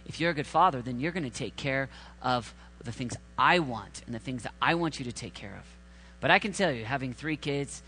if 0.06 0.20
you're 0.20 0.32
a 0.32 0.34
good 0.34 0.46
father, 0.46 0.82
then 0.82 1.00
you're 1.00 1.14
going 1.14 1.24
to 1.24 1.30
take 1.30 1.56
care 1.56 1.88
of 2.22 2.54
the 2.84 2.92
things 2.92 3.16
I 3.38 3.60
want 3.60 4.02
and 4.06 4.14
the 4.14 4.20
things 4.20 4.44
that 4.44 4.54
I 4.62 4.76
want 4.76 5.00
you 5.00 5.06
to 5.06 5.14
take 5.14 5.34
care 5.34 5.56
of. 5.58 5.64
But 6.20 6.32
I 6.32 6.40
can 6.40 6.52
tell 6.52 6.70
you, 6.70 6.84
having 6.84 7.14
three 7.14 7.38
kids 7.38 7.82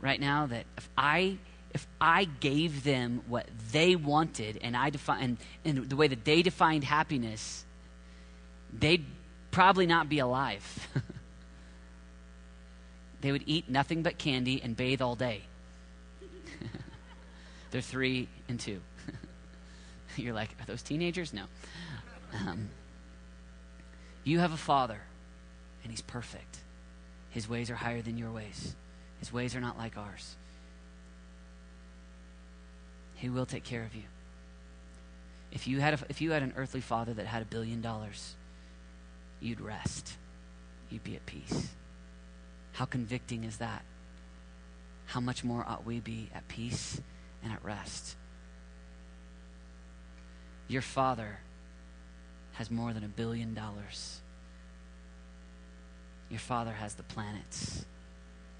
right 0.00 0.18
now, 0.18 0.46
that 0.46 0.64
if 0.78 0.88
I 0.96 1.36
if 1.74 1.86
I 2.00 2.24
gave 2.24 2.84
them 2.84 3.22
what 3.28 3.46
they 3.72 3.96
wanted 3.96 4.58
and 4.62 4.76
I 4.76 4.90
define 4.90 5.22
and, 5.22 5.38
and 5.64 5.88
the 5.88 5.96
way 5.96 6.08
that 6.08 6.24
they 6.24 6.42
defined 6.42 6.84
happiness, 6.84 7.64
they'd 8.72 9.04
probably 9.50 9.86
not 9.86 10.08
be 10.08 10.18
alive. 10.18 10.88
they 13.20 13.32
would 13.32 13.44
eat 13.46 13.70
nothing 13.70 14.02
but 14.02 14.18
candy 14.18 14.60
and 14.62 14.76
bathe 14.76 15.00
all 15.00 15.14
day. 15.14 15.42
They're 17.70 17.80
three 17.80 18.28
and 18.48 18.60
two. 18.60 18.80
You're 20.16 20.34
like, 20.34 20.50
are 20.60 20.66
those 20.66 20.82
teenagers? 20.82 21.32
No. 21.32 21.44
Um, 22.34 22.68
you 24.24 24.38
have 24.38 24.52
a 24.52 24.58
father, 24.58 25.00
and 25.82 25.90
he's 25.90 26.02
perfect. 26.02 26.58
His 27.30 27.48
ways 27.48 27.70
are 27.70 27.74
higher 27.74 28.02
than 28.02 28.18
your 28.18 28.30
ways, 28.30 28.74
his 29.20 29.32
ways 29.32 29.56
are 29.56 29.60
not 29.60 29.78
like 29.78 29.96
ours. 29.96 30.36
He 33.22 33.28
will 33.28 33.46
take 33.46 33.62
care 33.62 33.84
of 33.84 33.94
you. 33.94 34.02
If 35.52 35.68
you 35.68 35.78
had 35.78 35.94
a, 35.94 35.98
if 36.08 36.20
you 36.20 36.32
had 36.32 36.42
an 36.42 36.54
earthly 36.56 36.80
father 36.80 37.14
that 37.14 37.26
had 37.26 37.40
a 37.40 37.44
billion 37.44 37.80
dollars, 37.80 38.34
you'd 39.40 39.60
rest. 39.60 40.14
You'd 40.90 41.04
be 41.04 41.14
at 41.14 41.24
peace. 41.24 41.68
How 42.72 42.84
convicting 42.84 43.44
is 43.44 43.58
that? 43.58 43.84
How 45.06 45.20
much 45.20 45.44
more 45.44 45.64
ought 45.64 45.86
we 45.86 46.00
be 46.00 46.30
at 46.34 46.48
peace 46.48 47.00
and 47.44 47.52
at 47.52 47.64
rest? 47.64 48.16
Your 50.66 50.82
father 50.82 51.38
has 52.54 52.72
more 52.72 52.92
than 52.92 53.04
a 53.04 53.08
billion 53.08 53.54
dollars. 53.54 54.20
Your 56.28 56.40
father 56.40 56.72
has 56.72 56.94
the 56.94 57.04
planets 57.04 57.84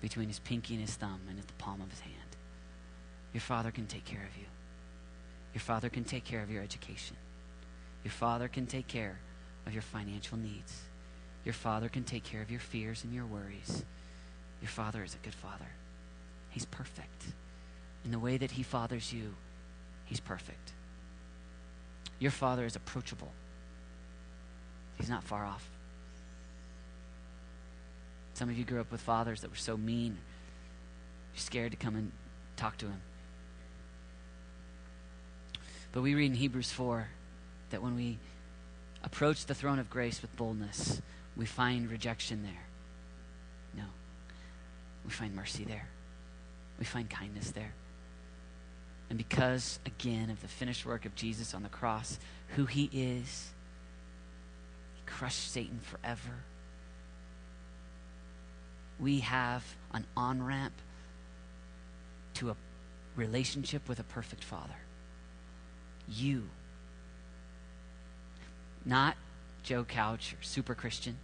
between 0.00 0.28
his 0.28 0.38
pinky 0.38 0.74
and 0.74 0.82
his 0.82 0.94
thumb 0.94 1.22
and 1.28 1.40
at 1.40 1.48
the 1.48 1.54
palm 1.54 1.80
of 1.80 1.90
his 1.90 1.98
hand. 1.98 2.31
Your 3.32 3.40
father 3.40 3.70
can 3.70 3.86
take 3.86 4.04
care 4.04 4.26
of 4.28 4.36
you. 4.36 4.46
Your 5.54 5.60
father 5.60 5.88
can 5.88 6.04
take 6.04 6.24
care 6.24 6.42
of 6.42 6.50
your 6.50 6.62
education. 6.62 7.16
Your 8.04 8.12
father 8.12 8.48
can 8.48 8.66
take 8.66 8.88
care 8.88 9.18
of 9.66 9.72
your 9.72 9.82
financial 9.82 10.38
needs. 10.38 10.82
Your 11.44 11.54
father 11.54 11.88
can 11.88 12.04
take 12.04 12.24
care 12.24 12.42
of 12.42 12.50
your 12.50 12.60
fears 12.60 13.04
and 13.04 13.14
your 13.14 13.26
worries. 13.26 13.84
Your 14.60 14.68
father 14.68 15.02
is 15.02 15.14
a 15.14 15.24
good 15.24 15.34
father. 15.34 15.66
He's 16.50 16.64
perfect. 16.66 17.26
In 18.04 18.10
the 18.10 18.18
way 18.18 18.36
that 18.36 18.52
he 18.52 18.62
fathers 18.62 19.12
you, 19.12 19.34
he's 20.04 20.20
perfect. 20.20 20.72
Your 22.18 22.30
father 22.30 22.64
is 22.64 22.76
approachable. 22.76 23.32
He's 24.96 25.08
not 25.08 25.24
far 25.24 25.44
off. 25.44 25.68
Some 28.34 28.48
of 28.48 28.56
you 28.56 28.64
grew 28.64 28.80
up 28.80 28.90
with 28.90 29.00
fathers 29.00 29.40
that 29.40 29.50
were 29.50 29.56
so 29.56 29.76
mean, 29.76 30.18
you're 31.34 31.40
scared 31.40 31.72
to 31.72 31.76
come 31.76 31.96
and 31.96 32.12
talk 32.56 32.76
to 32.78 32.86
him. 32.86 33.00
But 35.92 36.02
we 36.02 36.14
read 36.14 36.26
in 36.26 36.34
Hebrews 36.34 36.72
4 36.72 37.06
that 37.70 37.82
when 37.82 37.94
we 37.94 38.18
approach 39.04 39.46
the 39.46 39.54
throne 39.54 39.78
of 39.78 39.90
grace 39.90 40.22
with 40.22 40.34
boldness, 40.36 41.02
we 41.36 41.44
find 41.44 41.90
rejection 41.90 42.42
there. 42.42 42.66
No. 43.76 43.84
We 45.04 45.10
find 45.10 45.34
mercy 45.34 45.64
there. 45.64 45.88
We 46.78 46.84
find 46.84 47.08
kindness 47.08 47.50
there. 47.50 47.72
And 49.10 49.18
because, 49.18 49.78
again, 49.84 50.30
of 50.30 50.40
the 50.40 50.48
finished 50.48 50.86
work 50.86 51.04
of 51.04 51.14
Jesus 51.14 51.52
on 51.52 51.62
the 51.62 51.68
cross, 51.68 52.18
who 52.56 52.64
he 52.64 52.88
is, 52.92 53.50
he 54.94 55.02
crushed 55.04 55.52
Satan 55.52 55.80
forever. 55.80 56.44
We 58.98 59.20
have 59.20 59.62
an 59.92 60.06
on 60.16 60.42
ramp 60.42 60.72
to 62.34 62.50
a 62.50 62.56
relationship 63.14 63.86
with 63.88 64.00
a 64.00 64.04
perfect 64.04 64.44
Father. 64.44 64.81
You. 66.16 66.48
Not 68.84 69.16
Joe 69.62 69.84
Couch 69.84 70.34
or 70.38 70.42
super 70.42 70.74
Christian. 70.74 71.16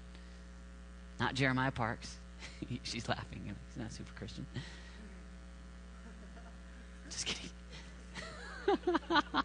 Not 1.19 1.35
Jeremiah 1.35 1.73
Parks. 1.73 2.17
She's 2.85 3.09
laughing. 3.09 3.43
He's 3.45 3.83
not 3.83 3.93
super 3.93 4.13
Christian. 4.15 4.47
Just 7.11 7.27
kidding. 7.27 7.51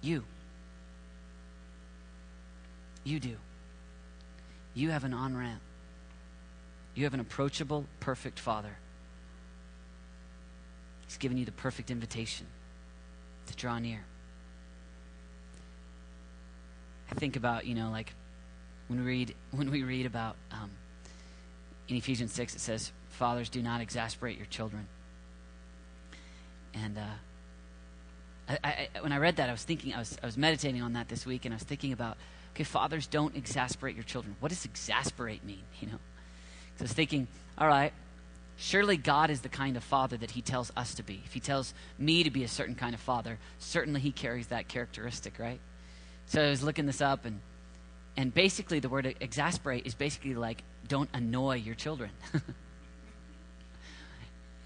you. 0.00 0.24
You 3.04 3.20
do. 3.20 3.36
You 4.74 4.90
have 4.90 5.04
an 5.04 5.12
on 5.12 5.36
ramp. 5.36 5.60
You 6.94 7.04
have 7.04 7.14
an 7.14 7.20
approachable, 7.20 7.84
perfect 8.00 8.38
Father. 8.38 8.76
He's 11.12 11.18
given 11.18 11.36
you 11.36 11.44
the 11.44 11.52
perfect 11.52 11.90
invitation 11.90 12.46
to 13.46 13.54
draw 13.54 13.78
near. 13.78 14.02
I 17.10 17.14
think 17.14 17.36
about, 17.36 17.66
you 17.66 17.74
know, 17.74 17.90
like 17.90 18.14
when 18.88 19.00
we 19.00 19.04
read 19.04 19.34
when 19.50 19.70
we 19.70 19.82
read 19.82 20.06
about 20.06 20.36
um, 20.50 20.70
in 21.86 21.96
Ephesians 21.96 22.32
six, 22.32 22.54
it 22.54 22.60
says, 22.60 22.92
"Fathers, 23.10 23.50
do 23.50 23.60
not 23.60 23.82
exasperate 23.82 24.38
your 24.38 24.46
children." 24.46 24.86
And 26.72 26.96
uh, 26.96 27.02
I, 28.48 28.88
I, 28.94 29.00
when 29.02 29.12
I 29.12 29.18
read 29.18 29.36
that, 29.36 29.50
I 29.50 29.52
was 29.52 29.64
thinking, 29.64 29.92
I 29.92 29.98
was, 29.98 30.16
I 30.22 30.24
was 30.24 30.38
meditating 30.38 30.80
on 30.80 30.94
that 30.94 31.10
this 31.10 31.26
week, 31.26 31.44
and 31.44 31.52
I 31.52 31.56
was 31.56 31.64
thinking 31.64 31.92
about, 31.92 32.16
okay, 32.54 32.64
fathers, 32.64 33.06
don't 33.06 33.36
exasperate 33.36 33.96
your 33.96 34.04
children. 34.04 34.34
What 34.40 34.48
does 34.48 34.64
exasperate 34.64 35.44
mean? 35.44 35.60
You 35.82 35.88
know, 35.88 35.98
Because 36.72 36.80
I 36.80 36.84
was 36.84 36.92
thinking, 36.94 37.28
all 37.58 37.68
right, 37.68 37.92
surely 38.56 38.96
God 38.96 39.30
is 39.30 39.40
the 39.40 39.48
kind 39.48 39.76
of 39.76 39.84
father 39.84 40.16
that 40.16 40.32
He 40.32 40.42
tells 40.42 40.72
us 40.76 40.94
to 40.94 41.02
be. 41.02 41.22
If 41.24 41.32
He 41.32 41.40
tells 41.40 41.74
me 41.98 42.22
to 42.22 42.30
be 42.30 42.44
a 42.44 42.48
certain 42.48 42.74
kind 42.74 42.94
of 42.94 43.00
father, 43.00 43.38
certainly 43.58 44.00
He 44.00 44.12
carries 44.12 44.48
that 44.48 44.68
characteristic, 44.68 45.38
right? 45.38 45.60
So 46.26 46.42
I 46.42 46.50
was 46.50 46.62
looking 46.62 46.86
this 46.86 47.00
up, 47.00 47.24
and 47.24 47.40
and 48.16 48.32
basically 48.32 48.78
the 48.78 48.88
word 48.88 49.14
exasperate 49.20 49.86
is 49.86 49.94
basically 49.94 50.34
like 50.34 50.62
don't 50.86 51.10
annoy 51.12 51.56
your 51.56 51.74
children. 51.74 52.10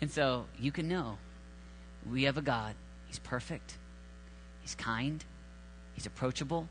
and 0.00 0.10
so 0.10 0.46
you 0.58 0.72
can 0.72 0.88
know 0.88 1.18
we 2.10 2.24
have 2.24 2.36
a 2.36 2.42
God 2.42 2.74
He's 3.06 3.18
perfect, 3.18 3.78
He's 4.62 4.74
kind, 4.74 5.24
He's 5.94 6.06
approachable. 6.06 6.68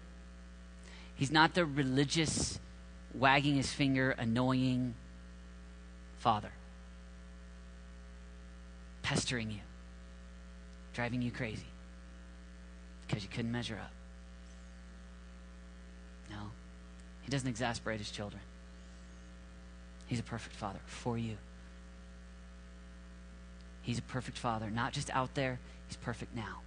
He's 1.15 1.31
not 1.31 1.53
the 1.53 1.65
religious, 1.65 2.59
wagging 3.13 3.55
his 3.55 3.71
finger, 3.71 4.11
annoying 4.11 4.95
father, 6.19 6.51
pestering 9.05 9.51
you, 9.51 9.59
driving 10.93 11.21
you 11.21 11.31
crazy 11.31 11.67
because 13.07 13.23
you 13.23 13.29
couldn't 13.29 13.51
measure 13.51 13.77
up. 13.81 13.91
No, 16.29 16.49
he 17.21 17.29
doesn't 17.29 17.47
exasperate 17.47 17.99
his 17.99 18.09
children. 18.09 18.41
He's 20.07 20.19
a 20.19 20.23
perfect 20.23 20.55
father 20.55 20.79
for 20.87 21.17
you. 21.17 21.37
He's 23.83 23.99
a 23.99 24.03
perfect 24.03 24.39
father, 24.39 24.71
not 24.71 24.91
just 24.91 25.11
out 25.11 25.35
there, 25.35 25.59
He's 25.87 25.97
perfect 25.97 26.35
now. 26.35 26.61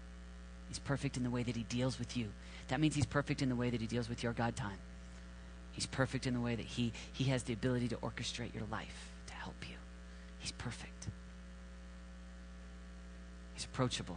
He's 0.69 0.79
perfect 0.79 1.17
in 1.17 1.23
the 1.23 1.31
way 1.31 1.43
that 1.43 1.57
he 1.57 1.65
deals 1.65 1.99
with 1.99 2.17
you. 2.17 2.29
That 2.69 2.81
means 2.81 2.95
he's 2.95 3.07
perfect 3.07 3.43
in 3.43 3.49
the 3.49 3.57
way 3.57 3.71
that 3.71 3.81
he 3.81 3.87
deals 3.87 4.09
with 4.09 4.23
your 4.23 4.33
God 4.33 4.55
time. 4.55 4.79
He's 5.73 5.87
perfect 5.87 6.27
in 6.27 6.35
the 6.35 6.41
way 6.41 6.55
that 6.55 6.65
he, 6.65 6.93
he 7.13 7.25
has 7.25 7.43
the 7.43 7.53
ability 7.53 7.89
to 7.89 7.97
orchestrate 7.97 8.55
your 8.55 8.65
life 8.71 9.11
to 9.27 9.35
help 9.35 9.57
you. 9.69 9.77
He's 10.39 10.53
perfect. 10.53 11.09
He's 13.59 13.65
approachable. 13.65 14.17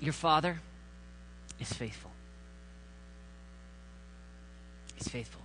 Your 0.00 0.12
father 0.12 0.58
is 1.60 1.72
faithful. 1.72 2.10
He's 4.96 5.06
faithful. 5.06 5.42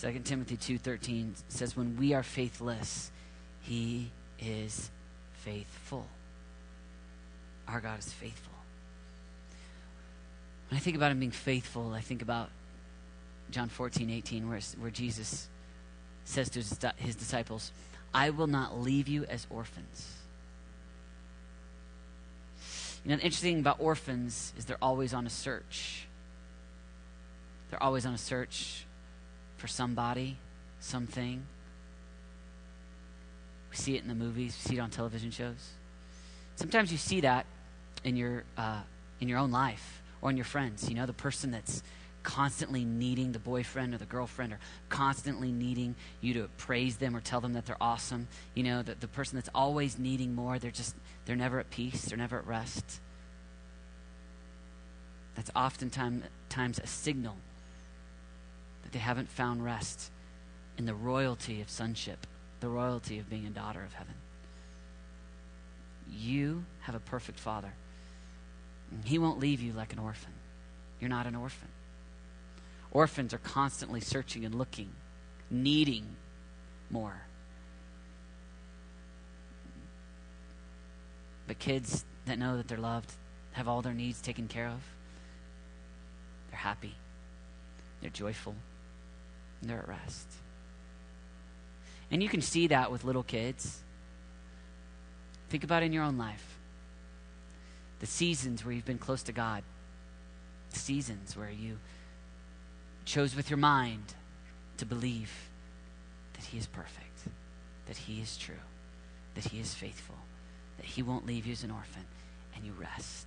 2 0.00 0.20
Timothy 0.20 0.56
2:13 0.56 1.34
says 1.48 1.76
when 1.76 1.98
we 1.98 2.14
are 2.14 2.22
faithless, 2.22 3.10
he 3.60 4.10
is 4.40 4.90
faithful. 5.34 6.06
Our 7.68 7.82
God 7.82 7.98
is 7.98 8.10
faithful. 8.10 8.54
When 10.70 10.78
I 10.78 10.80
think 10.80 10.96
about 10.96 11.12
him 11.12 11.18
being 11.18 11.30
faithful, 11.30 11.92
I 11.92 12.00
think 12.00 12.22
about 12.22 12.48
John 13.50 13.68
14, 13.68 14.08
18, 14.08 14.48
where, 14.48 14.60
where 14.78 14.90
Jesus 14.90 15.50
says 16.24 16.48
to 16.48 16.60
his, 16.60 16.78
his 16.96 17.14
disciples, 17.16 17.70
I 18.14 18.30
will 18.30 18.46
not 18.46 18.78
leave 18.78 19.08
you 19.08 19.24
as 19.24 19.46
orphans. 19.50 20.16
You 23.04 23.10
know, 23.10 23.16
the 23.16 23.22
interesting 23.22 23.54
thing 23.54 23.60
about 23.60 23.78
orphans 23.80 24.52
is 24.56 24.64
they're 24.64 24.76
always 24.80 25.12
on 25.12 25.26
a 25.26 25.30
search. 25.30 26.06
They're 27.70 27.82
always 27.82 28.06
on 28.06 28.14
a 28.14 28.18
search 28.18 28.84
for 29.56 29.66
somebody, 29.66 30.36
something. 30.78 31.42
We 33.70 33.76
see 33.76 33.96
it 33.96 34.02
in 34.02 34.08
the 34.08 34.14
movies, 34.14 34.56
we 34.62 34.70
see 34.70 34.76
it 34.76 34.80
on 34.80 34.90
television 34.90 35.30
shows. 35.30 35.70
Sometimes 36.56 36.92
you 36.92 36.98
see 36.98 37.22
that 37.22 37.46
in 38.04 38.16
your, 38.16 38.44
uh, 38.56 38.82
in 39.20 39.28
your 39.28 39.38
own 39.38 39.50
life 39.50 40.02
or 40.20 40.30
in 40.30 40.36
your 40.36 40.44
friends. 40.44 40.88
You 40.88 40.94
know, 40.94 41.06
the 41.06 41.12
person 41.12 41.50
that's 41.50 41.82
constantly 42.22 42.84
needing 42.84 43.32
the 43.32 43.38
boyfriend 43.38 43.94
or 43.94 43.98
the 43.98 44.04
girlfriend 44.04 44.52
or 44.52 44.58
constantly 44.88 45.52
needing 45.52 45.94
you 46.20 46.34
to 46.34 46.48
praise 46.58 46.96
them 46.96 47.16
or 47.16 47.20
tell 47.20 47.40
them 47.40 47.52
that 47.54 47.66
they're 47.66 47.76
awesome. 47.80 48.28
You 48.54 48.62
know, 48.64 48.82
the, 48.82 48.94
the 48.94 49.08
person 49.08 49.36
that's 49.36 49.50
always 49.54 49.98
needing 49.98 50.34
more, 50.34 50.58
they're 50.58 50.70
just, 50.70 50.94
they're 51.24 51.36
never 51.36 51.58
at 51.58 51.70
peace, 51.70 52.04
they're 52.06 52.18
never 52.18 52.38
at 52.38 52.46
rest. 52.46 53.00
That's 55.34 55.50
oftentimes 55.56 56.24
times 56.48 56.78
a 56.78 56.86
signal 56.86 57.36
that 58.82 58.92
they 58.92 58.98
haven't 58.98 59.30
found 59.30 59.64
rest 59.64 60.10
in 60.76 60.84
the 60.84 60.94
royalty 60.94 61.60
of 61.60 61.70
sonship 61.70 62.26
the 62.62 62.68
royalty 62.68 63.18
of 63.18 63.28
being 63.28 63.44
a 63.44 63.50
daughter 63.50 63.82
of 63.82 63.92
heaven. 63.92 64.14
You 66.08 66.64
have 66.82 66.94
a 66.94 67.00
perfect 67.00 67.38
father. 67.40 67.72
He 69.04 69.18
won't 69.18 69.40
leave 69.40 69.60
you 69.60 69.72
like 69.72 69.92
an 69.92 69.98
orphan. 69.98 70.32
You're 71.00 71.10
not 71.10 71.26
an 71.26 71.34
orphan. 71.34 71.68
Orphans 72.92 73.32
are 73.32 73.38
constantly 73.38 74.00
searching 74.00 74.44
and 74.44 74.54
looking, 74.54 74.90
needing 75.50 76.04
more. 76.90 77.22
But 81.46 81.58
kids 81.58 82.04
that 82.26 82.38
know 82.38 82.56
that 82.56 82.68
they're 82.68 82.78
loved, 82.78 83.12
have 83.52 83.66
all 83.66 83.82
their 83.82 83.94
needs 83.94 84.20
taken 84.20 84.46
care 84.46 84.68
of, 84.68 84.80
they're 86.50 86.58
happy, 86.58 86.94
they're 88.00 88.10
joyful, 88.10 88.54
they're 89.62 89.80
at 89.80 89.88
rest. 89.88 90.26
And 92.10 92.22
you 92.22 92.28
can 92.28 92.42
see 92.42 92.66
that 92.68 92.92
with 92.92 93.04
little 93.04 93.22
kids. 93.22 93.80
Think 95.48 95.64
about 95.64 95.82
in 95.82 95.92
your 95.92 96.04
own 96.04 96.18
life 96.18 96.58
the 98.00 98.06
seasons 98.06 98.64
where 98.64 98.74
you've 98.74 98.84
been 98.84 98.98
close 98.98 99.22
to 99.22 99.32
God, 99.32 99.62
the 100.72 100.78
seasons 100.78 101.36
where 101.36 101.50
you 101.50 101.78
chose 103.04 103.34
with 103.34 103.50
your 103.50 103.58
mind 103.58 104.14
to 104.78 104.86
believe 104.86 105.32
that 106.34 106.44
He 106.44 106.58
is 106.58 106.66
perfect, 106.66 107.18
that 107.86 107.96
He 107.96 108.20
is 108.20 108.36
true, 108.36 108.54
that 109.34 109.44
He 109.44 109.60
is 109.60 109.74
faithful, 109.74 110.16
that 110.76 110.86
He 110.86 111.02
won't 111.02 111.26
leave 111.26 111.46
you 111.46 111.52
as 111.52 111.64
an 111.64 111.70
orphan, 111.70 112.04
and 112.54 112.64
you 112.64 112.72
rest. 112.72 113.26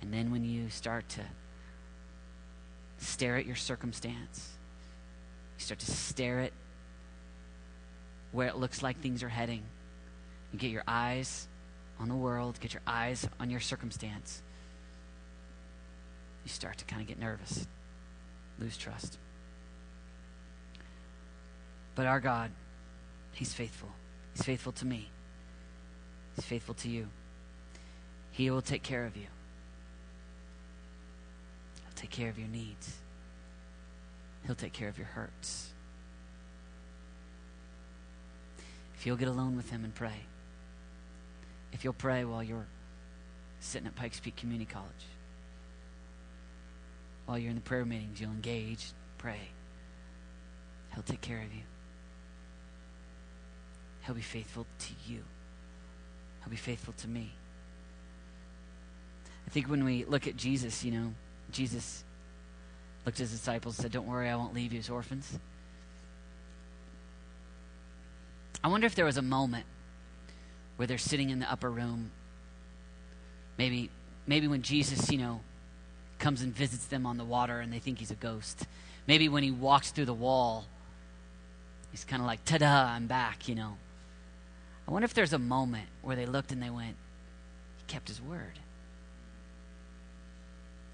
And 0.00 0.12
then 0.12 0.30
when 0.30 0.44
you 0.44 0.70
start 0.70 1.08
to 1.10 1.22
stare 2.98 3.36
at 3.36 3.46
your 3.46 3.56
circumstance, 3.56 4.52
you 5.58 5.64
start 5.64 5.80
to 5.80 5.90
stare 5.90 6.40
at 6.40 6.52
where 8.32 8.48
it 8.48 8.56
looks 8.56 8.82
like 8.82 9.00
things 9.00 9.22
are 9.22 9.28
heading. 9.28 9.62
You 10.52 10.58
get 10.58 10.70
your 10.70 10.84
eyes 10.86 11.48
on 11.98 12.08
the 12.08 12.14
world, 12.14 12.58
get 12.60 12.74
your 12.74 12.82
eyes 12.86 13.28
on 13.40 13.50
your 13.50 13.60
circumstance. 13.60 14.42
You 16.46 16.50
start 16.50 16.78
to 16.78 16.84
kind 16.84 17.02
of 17.02 17.08
get 17.08 17.18
nervous, 17.18 17.66
lose 18.60 18.76
trust. 18.76 19.18
But 21.96 22.06
our 22.06 22.20
God, 22.20 22.52
He's 23.32 23.52
faithful. 23.52 23.88
He's 24.32 24.44
faithful 24.44 24.70
to 24.70 24.86
me, 24.86 25.10
He's 26.36 26.44
faithful 26.44 26.76
to 26.76 26.88
you. 26.88 27.08
He 28.30 28.48
will 28.48 28.62
take 28.62 28.84
care 28.84 29.06
of 29.06 29.16
you, 29.16 29.26
He'll 31.82 31.96
take 31.96 32.10
care 32.10 32.28
of 32.28 32.38
your 32.38 32.46
needs, 32.46 32.94
He'll 34.46 34.54
take 34.54 34.72
care 34.72 34.88
of 34.88 34.98
your 34.98 35.08
hurts. 35.08 35.72
If 38.94 39.04
you'll 39.04 39.16
get 39.16 39.26
alone 39.26 39.56
with 39.56 39.70
Him 39.70 39.82
and 39.82 39.92
pray, 39.92 40.20
if 41.72 41.82
you'll 41.82 41.92
pray 41.92 42.24
while 42.24 42.44
you're 42.44 42.68
sitting 43.58 43.88
at 43.88 43.96
Pikes 43.96 44.20
Peak 44.20 44.36
Community 44.36 44.70
College, 44.72 44.92
while 47.26 47.38
you're 47.38 47.50
in 47.50 47.56
the 47.56 47.62
prayer 47.62 47.84
meetings, 47.84 48.20
you'll 48.20 48.30
engage, 48.30 48.92
pray. 49.18 49.40
He'll 50.94 51.02
take 51.02 51.20
care 51.20 51.38
of 51.38 51.52
you. 51.52 51.62
He'll 54.04 54.14
be 54.14 54.22
faithful 54.22 54.66
to 54.78 54.92
you. 55.06 55.22
He'll 56.40 56.50
be 56.50 56.56
faithful 56.56 56.94
to 56.98 57.08
me. 57.08 57.32
I 59.46 59.50
think 59.50 59.68
when 59.68 59.84
we 59.84 60.04
look 60.04 60.26
at 60.26 60.36
Jesus, 60.36 60.84
you 60.84 60.92
know, 60.92 61.12
Jesus 61.50 62.04
looked 63.04 63.18
at 63.18 63.22
his 63.22 63.32
disciples 63.32 63.78
and 63.78 63.82
said, 63.82 63.92
Don't 63.92 64.06
worry, 64.06 64.28
I 64.28 64.36
won't 64.36 64.54
leave 64.54 64.72
you 64.72 64.78
as 64.78 64.88
orphans. 64.88 65.38
I 68.62 68.68
wonder 68.68 68.86
if 68.86 68.94
there 68.94 69.04
was 69.04 69.16
a 69.16 69.22
moment 69.22 69.66
where 70.76 70.86
they're 70.86 70.98
sitting 70.98 71.30
in 71.30 71.38
the 71.38 71.50
upper 71.50 71.70
room. 71.70 72.10
Maybe, 73.58 73.90
maybe 74.26 74.48
when 74.48 74.62
Jesus, 74.62 75.10
you 75.10 75.18
know, 75.18 75.40
comes 76.18 76.42
and 76.42 76.54
visits 76.54 76.86
them 76.86 77.06
on 77.06 77.16
the 77.16 77.24
water 77.24 77.60
and 77.60 77.72
they 77.72 77.78
think 77.78 77.98
he's 77.98 78.10
a 78.10 78.16
ghost. 78.16 78.66
Maybe 79.06 79.28
when 79.28 79.42
he 79.42 79.50
walks 79.50 79.90
through 79.90 80.06
the 80.06 80.14
wall, 80.14 80.66
he's 81.90 82.04
kind 82.04 82.20
of 82.20 82.26
like, 82.26 82.44
ta 82.44 82.58
da, 82.58 82.84
I'm 82.84 83.06
back, 83.06 83.48
you 83.48 83.54
know. 83.54 83.76
I 84.86 84.90
wonder 84.90 85.04
if 85.04 85.14
there's 85.14 85.32
a 85.32 85.38
moment 85.38 85.88
where 86.02 86.16
they 86.16 86.26
looked 86.26 86.52
and 86.52 86.62
they 86.62 86.70
went, 86.70 86.96
he 87.76 87.84
kept 87.86 88.08
his 88.08 88.20
word. 88.20 88.58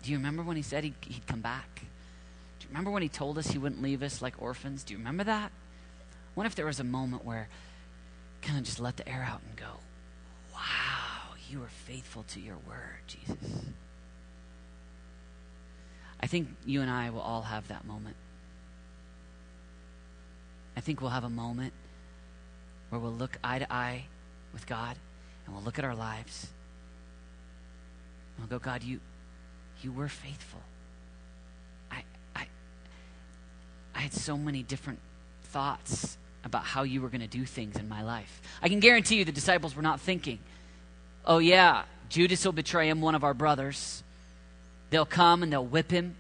Do 0.03 0.11
you 0.11 0.17
remember 0.17 0.43
when 0.43 0.57
he 0.57 0.63
said 0.63 0.85
he'd, 0.85 0.95
he'd 1.01 1.27
come 1.27 1.41
back? 1.41 1.77
Do 1.77 2.65
you 2.65 2.69
remember 2.69 2.91
when 2.91 3.03
he 3.03 3.09
told 3.09 3.39
us 3.39 3.49
he 3.49 3.59
wouldn't 3.59 3.83
leave 3.83 4.03
us 4.03 4.21
like 4.21 4.41
orphans? 4.41 4.83
Do 4.83 4.95
you 4.95 4.99
remember 4.99 5.25
that? 5.25 5.53
I 5.53 6.31
wonder 6.35 6.47
if 6.47 6.55
there 6.55 6.67
was 6.67 6.81
a 6.81 6.85
moment 6.85 7.25
where 7.25 7.49
kind 8.41 8.59
of 8.59 8.65
just 8.65 8.81
let 8.81 8.97
the 8.97 9.09
air 9.09 9.27
out 9.29 9.41
and 9.49 9.57
go, 9.57 9.79
wow, 10.53 11.35
you 11.49 11.63
are 11.63 11.69
faithful 11.69 12.25
to 12.25 12.41
your 12.41 12.57
word, 12.67 13.01
Jesus. 13.07 13.67
I 16.23 16.27
think 16.27 16.49
you 16.65 16.81
and 16.83 16.91
I 16.91 17.11
will 17.11 17.21
all 17.21 17.43
have 17.43 17.69
that 17.69 17.85
moment. 17.85 18.17
I 20.77 20.81
think 20.81 21.01
we'll 21.01 21.11
have 21.11 21.25
a 21.25 21.31
moment 21.31 21.73
where 22.89 23.01
we'll 23.01 23.13
look 23.13 23.39
eye 23.43 23.59
to 23.59 23.73
eye 23.73 24.07
with 24.53 24.67
God 24.67 24.97
and 25.45 25.55
we'll 25.55 25.65
look 25.65 25.79
at 25.79 25.85
our 25.85 25.95
lives 25.95 26.49
and 28.37 28.49
we'll 28.49 28.59
go, 28.59 28.63
God, 28.63 28.83
you 28.83 29.01
you 29.83 29.93
were 29.93 30.09
faithful. 30.09 30.61
I 31.91 32.05
I 32.37 32.47
I 33.95 34.01
had 34.01 34.13
so 34.13 34.37
many 34.37 34.63
different 34.63 35.01
thoughts 35.45 36.17
about 36.45 36.65
how 36.65 36.83
you 36.83 37.01
were 37.01 37.09
going 37.09 37.21
to 37.21 37.27
do 37.27 37.45
things 37.45 37.77
in 37.77 37.89
my 37.89 38.03
life. 38.03 38.41
I 38.63 38.69
can 38.69 38.81
guarantee 38.81 39.17
you 39.17 39.25
the 39.25 39.33
disciples 39.33 39.77
were 39.77 39.83
not 39.83 40.01
thinking, 40.01 40.39
oh, 41.25 41.39
yeah, 41.39 41.85
Judas 42.09 42.45
will 42.45 42.53
betray 42.53 42.89
him, 42.89 43.01
one 43.01 43.15
of 43.15 43.23
our 43.23 43.35
brothers. 43.35 44.03
They'll 44.93 45.07
come 45.07 45.43
and 45.43 45.51
they'll 45.51 45.65
whip 45.65 45.91
him. 45.91 46.17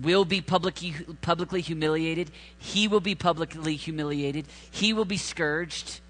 We'll 0.00 0.24
be 0.24 0.40
publicly, 0.40 0.96
publicly 1.20 1.60
humiliated. 1.60 2.32
He 2.58 2.88
will 2.88 3.00
be 3.00 3.14
publicly 3.14 3.76
humiliated. 3.76 4.46
He 4.72 4.92
will 4.92 5.04
be 5.04 5.16
scourged. 5.16 6.00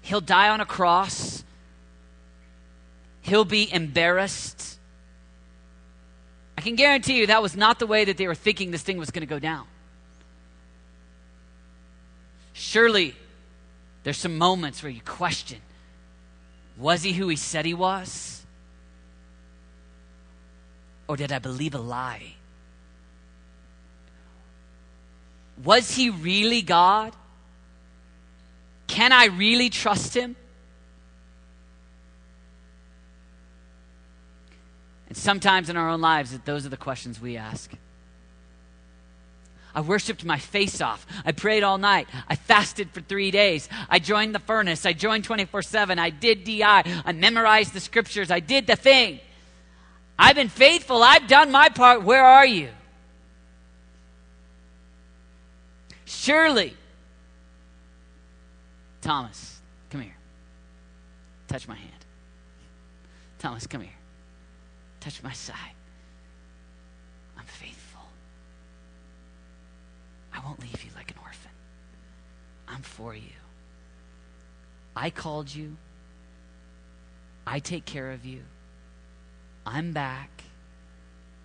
He'll 0.00 0.22
die 0.22 0.48
on 0.48 0.62
a 0.62 0.64
cross. 0.64 1.44
He'll 3.20 3.44
be 3.44 3.70
embarrassed. 3.70 4.78
I 6.56 6.62
can 6.62 6.74
guarantee 6.74 7.18
you 7.18 7.26
that 7.26 7.42
was 7.42 7.54
not 7.54 7.78
the 7.78 7.86
way 7.86 8.06
that 8.06 8.16
they 8.16 8.26
were 8.26 8.34
thinking 8.34 8.70
this 8.70 8.82
thing 8.82 8.96
was 8.96 9.10
going 9.10 9.26
to 9.26 9.26
go 9.26 9.38
down. 9.38 9.66
Surely 12.54 13.14
there's 14.04 14.16
some 14.16 14.38
moments 14.38 14.82
where 14.82 14.90
you 14.90 15.02
question 15.02 15.58
was 16.78 17.02
he 17.02 17.12
who 17.12 17.28
he 17.28 17.36
said 17.36 17.66
he 17.66 17.74
was? 17.74 18.35
Or 21.08 21.16
did 21.16 21.32
I 21.32 21.38
believe 21.38 21.74
a 21.74 21.78
lie? 21.78 22.34
Was 25.62 25.94
he 25.94 26.10
really 26.10 26.62
God? 26.62 27.14
Can 28.86 29.12
I 29.12 29.26
really 29.26 29.70
trust 29.70 30.14
him? 30.14 30.36
And 35.08 35.16
sometimes 35.16 35.70
in 35.70 35.76
our 35.76 35.88
own 35.88 36.00
lives, 36.00 36.36
those 36.44 36.66
are 36.66 36.70
the 36.70 36.76
questions 36.76 37.20
we 37.20 37.36
ask. 37.36 37.70
I 39.74 39.82
worshiped 39.82 40.24
my 40.24 40.38
face 40.38 40.80
off. 40.80 41.06
I 41.24 41.32
prayed 41.32 41.62
all 41.62 41.76
night. 41.76 42.08
I 42.28 42.34
fasted 42.34 42.90
for 42.92 43.02
three 43.02 43.30
days. 43.30 43.68
I 43.90 43.98
joined 43.98 44.34
the 44.34 44.38
furnace. 44.38 44.86
I 44.86 44.94
joined 44.94 45.24
24 45.24 45.60
7. 45.60 45.98
I 45.98 46.08
did 46.08 46.44
DI. 46.44 46.62
I 46.62 47.12
memorized 47.12 47.74
the 47.74 47.80
scriptures. 47.80 48.30
I 48.30 48.40
did 48.40 48.66
the 48.66 48.76
thing. 48.76 49.20
I've 50.18 50.36
been 50.36 50.48
faithful. 50.48 51.02
I've 51.02 51.26
done 51.26 51.50
my 51.50 51.68
part. 51.68 52.02
Where 52.02 52.24
are 52.24 52.46
you? 52.46 52.70
Surely, 56.04 56.74
Thomas, 59.00 59.60
come 59.90 60.00
here. 60.00 60.16
Touch 61.48 61.68
my 61.68 61.74
hand. 61.74 61.92
Thomas, 63.38 63.66
come 63.66 63.82
here. 63.82 63.90
Touch 65.00 65.22
my 65.22 65.32
side. 65.32 65.56
I'm 67.38 67.44
faithful. 67.44 68.02
I 70.32 70.40
won't 70.44 70.60
leave 70.60 70.82
you 70.84 70.90
like 70.96 71.10
an 71.10 71.18
orphan. 71.22 71.50
I'm 72.66 72.82
for 72.82 73.14
you. 73.14 73.36
I 74.96 75.10
called 75.10 75.54
you. 75.54 75.76
I 77.46 77.60
take 77.60 77.84
care 77.84 78.10
of 78.10 78.24
you. 78.24 78.42
I'm 79.66 79.92
back. 79.92 80.44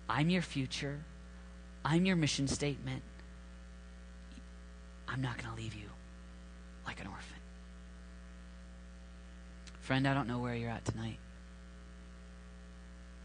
I'm 0.08 0.30
your 0.30 0.42
future. 0.42 1.00
I'm 1.84 2.06
your 2.06 2.16
mission 2.16 2.46
statement. 2.46 3.02
I'm 5.08 5.20
not 5.20 5.36
going 5.36 5.54
to 5.54 5.60
leave 5.60 5.74
you 5.74 5.88
like 6.86 7.00
an 7.00 7.08
orphan. 7.08 7.36
Friend, 9.80 10.06
I 10.06 10.14
don't 10.14 10.28
know 10.28 10.38
where 10.38 10.54
you're 10.54 10.70
at 10.70 10.84
tonight, 10.84 11.18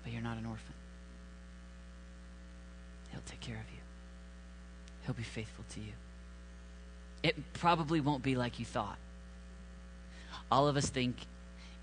but 0.03 0.11
you're 0.11 0.23
not 0.23 0.37
an 0.37 0.45
orphan. 0.45 0.73
He'll 3.11 3.21
take 3.25 3.39
care 3.39 3.55
of 3.55 3.71
you. 3.71 3.81
He'll 5.05 5.15
be 5.15 5.23
faithful 5.23 5.63
to 5.75 5.79
you. 5.79 5.93
It 7.21 7.35
probably 7.53 8.01
won't 8.01 8.23
be 8.23 8.35
like 8.35 8.57
you 8.59 8.65
thought. 8.65 8.97
All 10.51 10.67
of 10.67 10.75
us 10.75 10.89
think 10.89 11.15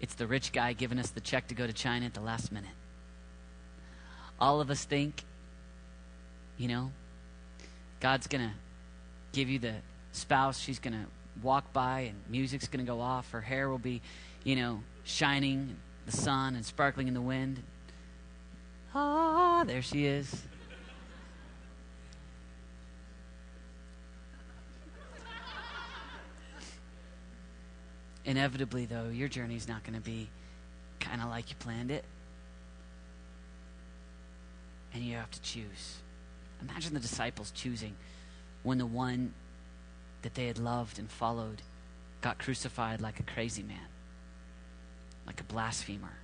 it's 0.00 0.14
the 0.14 0.26
rich 0.26 0.52
guy 0.52 0.72
giving 0.72 0.98
us 0.98 1.10
the 1.10 1.20
check 1.20 1.46
to 1.48 1.54
go 1.54 1.66
to 1.66 1.72
China 1.72 2.06
at 2.06 2.14
the 2.14 2.20
last 2.20 2.50
minute. 2.50 2.70
All 4.40 4.60
of 4.60 4.70
us 4.70 4.84
think, 4.84 5.24
you 6.58 6.68
know, 6.68 6.90
God's 8.00 8.26
going 8.26 8.48
to 8.48 8.54
give 9.32 9.48
you 9.48 9.58
the 9.58 9.74
spouse. 10.12 10.58
She's 10.58 10.78
going 10.78 10.94
to 10.94 11.06
walk 11.42 11.72
by 11.72 12.00
and 12.00 12.14
music's 12.28 12.68
going 12.68 12.84
to 12.84 12.90
go 12.90 13.00
off. 13.00 13.30
Her 13.30 13.40
hair 13.40 13.68
will 13.68 13.78
be, 13.78 14.02
you 14.44 14.56
know, 14.56 14.82
shining, 15.04 15.76
the 16.06 16.12
sun 16.12 16.54
and 16.54 16.64
sparkling 16.64 17.08
in 17.08 17.14
the 17.14 17.20
wind. 17.20 17.62
Ah, 18.94 19.64
there 19.66 19.82
she 19.82 20.06
is. 20.06 20.42
Inevitably, 28.24 28.86
though, 28.86 29.08
your 29.08 29.28
journey 29.28 29.56
is 29.56 29.68
not 29.68 29.84
going 29.84 29.94
to 29.94 30.00
be 30.00 30.28
kind 30.98 31.20
of 31.20 31.28
like 31.28 31.50
you 31.50 31.56
planned 31.56 31.90
it. 31.90 32.04
And 34.94 35.02
you 35.02 35.16
have 35.16 35.30
to 35.32 35.42
choose. 35.42 35.98
Imagine 36.62 36.94
the 36.94 37.00
disciples 37.00 37.50
choosing 37.50 37.94
when 38.62 38.78
the 38.78 38.86
one 38.86 39.34
that 40.22 40.34
they 40.34 40.46
had 40.46 40.58
loved 40.58 40.98
and 40.98 41.10
followed 41.10 41.60
got 42.20 42.38
crucified 42.38 43.00
like 43.00 43.20
a 43.20 43.22
crazy 43.24 43.62
man, 43.62 43.88
like 45.26 45.40
a 45.40 45.44
blasphemer. 45.44 46.16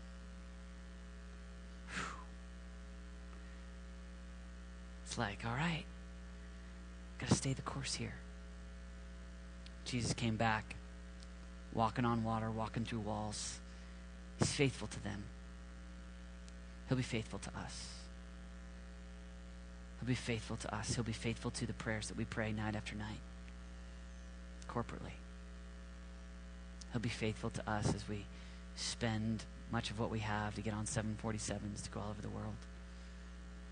Whew. 1.92 2.04
It's 5.04 5.18
like, 5.18 5.44
all 5.44 5.52
right, 5.52 5.84
got 7.18 7.28
to 7.28 7.34
stay 7.34 7.52
the 7.52 7.62
course 7.62 7.94
here. 7.94 8.14
Jesus 9.84 10.14
came 10.14 10.36
back 10.36 10.76
walking 11.74 12.04
on 12.04 12.24
water, 12.24 12.50
walking 12.50 12.84
through 12.84 13.00
walls. 13.00 13.60
He's 14.38 14.52
faithful 14.52 14.88
to 14.88 15.04
them. 15.04 15.24
He'll 16.88 16.96
be 16.96 17.02
faithful 17.02 17.38
to 17.40 17.50
us. 17.58 17.99
He'll 20.00 20.08
be 20.08 20.14
faithful 20.14 20.56
to 20.56 20.74
us. 20.74 20.94
He'll 20.94 21.04
be 21.04 21.12
faithful 21.12 21.50
to 21.52 21.66
the 21.66 21.74
prayers 21.74 22.08
that 22.08 22.16
we 22.16 22.24
pray 22.24 22.52
night 22.52 22.74
after 22.74 22.96
night, 22.96 23.20
corporately. 24.68 25.12
He'll 26.92 27.02
be 27.02 27.08
faithful 27.08 27.50
to 27.50 27.70
us 27.70 27.94
as 27.94 28.08
we 28.08 28.24
spend 28.76 29.44
much 29.70 29.90
of 29.90 30.00
what 30.00 30.10
we 30.10 30.20
have 30.20 30.54
to 30.54 30.62
get 30.62 30.74
on 30.74 30.86
747s 30.86 31.84
to 31.84 31.90
go 31.90 32.00
all 32.00 32.10
over 32.10 32.22
the 32.22 32.28
world. 32.28 32.56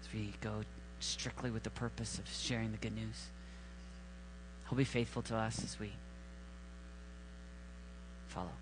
As 0.03 0.13
we 0.13 0.33
go 0.41 0.63
strictly 1.01 1.51
with 1.51 1.63
the 1.63 1.71
purpose 1.71 2.19
of 2.19 2.29
sharing 2.29 2.73
the 2.73 2.79
good 2.79 2.95
news. 2.95 3.27
He'll 4.69 4.79
be 4.79 4.85
faithful 4.85 5.23
to 5.23 5.37
us 5.37 5.63
as 5.65 5.79
we 5.79 5.93
follow. 8.29 8.53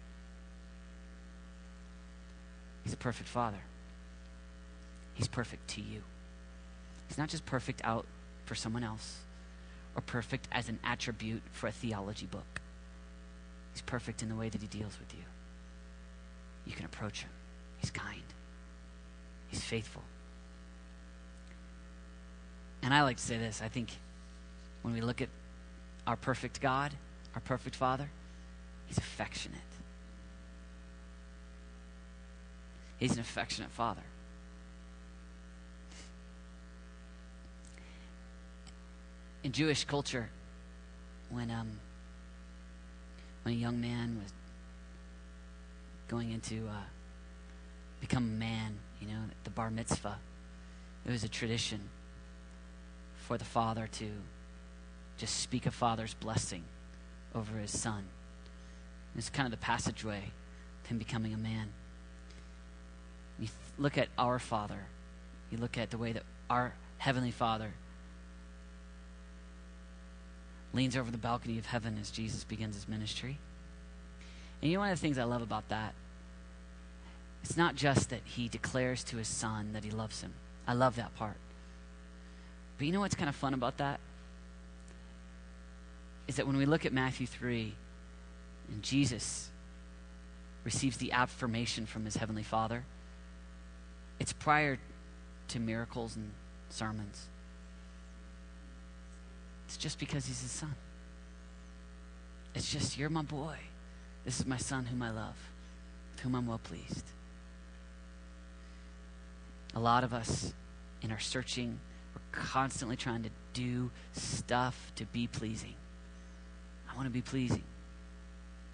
He's 2.85 2.93
a 2.93 2.97
perfect 2.97 3.29
father. 3.29 3.59
He's 5.15 5.27
perfect 5.27 5.69
to 5.71 5.81
you. 5.81 6.03
He's 7.09 7.19
not 7.19 7.29
just 7.29 7.47
perfect 7.47 7.81
out 7.85 8.07
for 8.45 8.55
someone 8.55 8.85
else 8.85 9.19
or 9.95 10.03
perfect 10.03 10.49
as 10.53 10.69
an 10.69 10.79
attribute 10.85 11.43
for 11.53 11.69
a 11.69 11.73
theology 11.73 12.27
book. 12.27 12.61
He's 13.73 13.83
perfect 13.83 14.23
in 14.23 14.29
the 14.29 14.35
way 14.35 14.49
that 14.49 14.61
he 14.61 14.67
deals 14.67 14.99
with 14.99 15.13
you. 15.15 15.25
You 16.65 16.73
can 16.73 16.85
approach 16.85 17.23
him. 17.23 17.31
He's 17.79 17.91
kind. 17.91 18.23
He's 19.49 19.63
faithful. 19.63 20.03
And 22.83 22.93
I 22.93 23.03
like 23.03 23.17
to 23.17 23.23
say 23.23 23.39
this 23.39 23.63
I 23.63 23.69
think 23.69 23.91
when 24.83 24.95
we 24.95 25.01
look 25.01 25.21
at 25.21 25.29
our 26.07 26.17
perfect 26.17 26.61
God, 26.61 26.93
our 27.35 27.41
perfect 27.41 27.77
Father, 27.77 28.09
He's 28.87 28.99
affectionate. 28.99 29.59
He's 32.99 33.13
an 33.13 33.21
affectionate 33.21 33.71
father. 33.71 34.03
In 39.47 39.53
Jewish 39.53 39.85
culture, 39.85 40.29
when 41.31 41.53
um, 41.53 41.79
when 43.45 43.55
a 43.55 43.57
young 43.57 43.81
man 43.81 44.19
was 44.21 44.33
going 46.09 46.33
into 46.33 46.67
uh, 46.67 46.83
become 48.01 48.25
a 48.25 48.39
man, 48.41 48.77
you 49.01 49.07
know, 49.07 49.21
the 49.45 49.51
bar 49.51 49.71
mitzvah, 49.71 50.19
it 51.07 51.13
was 51.13 51.23
a 51.23 51.29
tradition 51.29 51.79
for 53.15 53.39
the 53.39 53.45
father 53.45 53.89
to 53.93 54.11
just 55.17 55.37
speak 55.37 55.65
a 55.67 55.71
father's 55.71 56.15
blessing 56.15 56.65
over 57.33 57.57
his 57.57 57.71
son 57.71 58.03
It's 59.17 59.31
kind 59.31 59.47
of 59.47 59.53
the 59.53 59.65
passageway 59.65 60.25
of 60.83 60.91
him 60.91 60.99
becoming 60.99 61.33
a 61.33 61.39
man. 61.39 61.69
You 63.39 63.47
look 63.79 63.97
at 63.97 64.09
our 64.19 64.41
Father. 64.41 64.87
You 65.53 65.59
look 65.59 65.79
at 65.79 65.91
the 65.91 65.99
way 65.99 66.11
that 66.11 66.25
our 66.51 66.75
Heavenly 66.99 67.31
Father 67.31 67.71
leans 70.73 70.97
over 70.97 71.11
the 71.11 71.19
balcony 71.19 71.59
of 71.59 71.67
heaven 71.67 71.99
as 72.01 72.11
Jesus 72.11 72.45
begins 72.45 72.75
his 72.75 72.89
ministry. 72.89 73.39
And 74.61 74.71
you 74.71 74.77
know 74.77 74.81
one 74.81 74.91
of 74.91 74.99
the 74.99 75.01
things 75.01 75.19
I 75.19 75.25
love 75.25 75.43
about 75.43 75.69
that? 75.69 75.95
It's 77.43 77.57
not 77.57 77.77
just 77.77 78.11
that 78.11 78.23
he 78.25 78.49
declares 78.49 79.05
to 79.05 79.17
his 79.17 79.29
son 79.29 79.73
that 79.73 79.85
he 79.85 79.91
loves 79.91 80.21
him. 80.21 80.35
I 80.67 80.73
love 80.73 80.97
that 80.97 81.15
part. 81.15 81.37
But 82.77 82.87
you 82.87 82.93
know 82.93 83.01
what's 83.01 83.15
kind 83.15 83.29
of 83.29 83.37
fun 83.37 83.55
about 83.55 83.79
that? 83.79 84.01
Is 86.27 86.37
that 86.37 86.47
when 86.47 86.57
we 86.57 86.67
look 86.67 86.85
at 86.85 86.93
Matthew 86.93 87.27
3 87.27 87.73
and 88.73 88.83
Jesus 88.83 89.51
receives 90.65 90.97
the 90.97 91.13
affirmation 91.13 91.87
from 91.87 92.05
his 92.05 92.17
heavenly 92.17 92.43
Father, 92.43 92.85
it's 94.19 94.33
prior 94.33 94.79
to 95.49 95.61
miracles 95.61 96.17
and 96.17 96.33
sermons. 96.69 97.29
It's 99.67 99.77
just 99.77 99.99
because 99.99 100.27
he's 100.27 100.41
his 100.41 100.51
son. 100.51 100.75
It's 102.55 102.73
just, 102.73 102.97
you're 102.97 103.11
my 103.11 103.23
boy. 103.23 103.57
This 104.25 104.41
is 104.41 104.47
my 104.47 104.57
son 104.57 104.87
whom 104.87 105.03
I 105.03 105.11
love, 105.11 105.37
with 106.13 106.21
whom 106.21 106.35
I'm 106.35 106.47
well 106.47 106.61
pleased. 106.63 107.05
A 109.75 109.81
lot 109.81 110.05
of 110.05 110.15
us, 110.15 110.55
in 111.03 111.13
our 111.13 111.19
searching, 111.19 111.79
we're 112.15 112.41
constantly 112.41 112.97
trying 112.97 113.25
to 113.25 113.31
do 113.53 113.91
stuff 114.13 114.93
to 114.97 115.05
be 115.07 115.27
pleasing. 115.27 115.75
I 116.91 116.97
want 116.97 117.07
to 117.07 117.13
be 117.13 117.21
pleasing. 117.21 117.65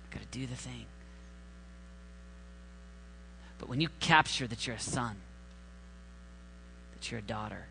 I've 0.04 0.10
got 0.10 0.22
to 0.22 0.38
do 0.38 0.46
the 0.46 0.54
thing. 0.54 0.86
But 3.58 3.68
when 3.68 3.80
you 3.80 3.88
capture 4.00 4.46
that 4.46 4.66
you're 4.66 4.76
a 4.76 4.80
son, 4.80 5.16
that 6.94 7.10
you're 7.10 7.20
a 7.20 7.22
daughter, 7.22 7.66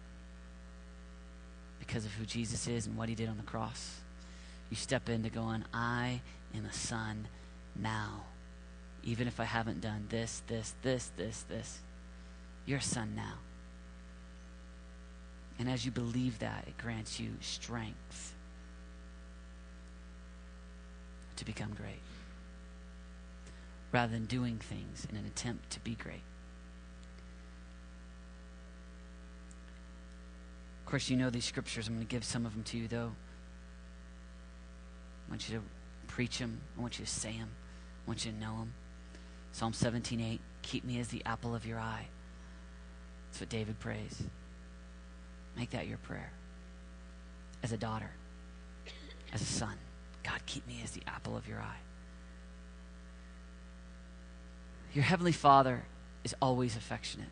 because 1.91 2.06
of 2.06 2.13
who 2.13 2.25
Jesus 2.25 2.69
is 2.69 2.88
and 2.88 2.95
what 2.95 3.10
he 3.10 3.15
did 3.15 3.27
on 3.27 3.36
the 3.36 3.43
cross, 3.43 3.99
you 4.69 4.77
step 4.77 5.10
into 5.10 5.30
going, 5.30 5.65
I 5.73 6.21
am 6.56 6.63
a 6.63 6.71
son 6.71 7.27
now. 7.75 8.21
Even 9.04 9.27
if 9.27 9.41
I 9.41 9.43
haven't 9.43 9.82
done 9.82 10.06
this, 10.08 10.41
this, 10.47 10.73
this, 10.84 11.12
this, 11.17 11.43
this. 11.49 11.80
You're 12.65 12.77
a 12.77 12.82
son 12.82 13.12
now. 13.13 13.34
And 15.60 15.69
as 15.69 15.84
you 15.84 15.91
believe 15.91 16.39
that, 16.39 16.63
it 16.65 16.77
grants 16.77 17.19
you 17.19 17.32
strength 17.41 18.36
to 21.36 21.43
become 21.43 21.73
great 21.73 21.99
rather 23.91 24.13
than 24.13 24.27
doing 24.27 24.60
things 24.60 25.06
in 25.12 25.17
an 25.17 25.25
attempt 25.25 25.69
to 25.71 25.82
be 25.82 25.95
great. 25.95 26.23
Of 30.81 30.81
course, 30.91 31.10
you 31.10 31.15
know 31.15 31.30
these 31.30 31.45
scriptures. 31.45 31.88
I'm 31.88 31.95
going 31.95 32.06
to 32.06 32.12
give 32.12 32.25
some 32.25 32.45
of 32.45 32.54
them 32.54 32.63
to 32.63 32.77
you, 32.77 32.89
though. 32.89 33.12
I 35.25 35.30
want 35.30 35.47
you 35.47 35.58
to 35.58 35.63
preach 36.08 36.38
them. 36.39 36.60
I 36.77 36.82
want 36.82 36.99
you 36.99 37.06
to 37.06 37.12
say 37.12 37.32
them. 37.32 37.49
I 38.06 38.10
want 38.10 38.25
you 38.25 38.34
to 38.34 38.38
know 38.38 38.58
them. 38.58 38.73
Psalm 39.54 39.71
17:8. 39.71 40.39
Keep 40.63 40.84
me 40.84 40.99
as 40.99 41.08
the 41.08 41.23
apple 41.25 41.56
of 41.56 41.65
your 41.65 41.80
eye. 41.80 42.08
That's 43.30 43.39
what 43.39 43.49
David 43.49 43.80
prays. 43.80 44.21
Make 45.56 45.69
that 45.69 45.88
your 45.88 45.97
prayer. 45.97 46.34
As 47.63 47.71
a 47.71 47.77
daughter, 47.77 48.12
as 49.32 49.41
a 49.41 49.45
son, 49.45 49.75
God, 50.23 50.41
keep 50.45 50.67
me 50.67 50.82
as 50.84 50.91
the 50.91 51.04
apple 51.08 51.38
of 51.38 51.47
your 51.47 51.60
eye. 51.60 51.80
Your 54.93 55.06
heavenly 55.06 55.32
Father 55.32 55.86
is 56.25 56.36
always 56.41 56.75
affectionate. 56.75 57.30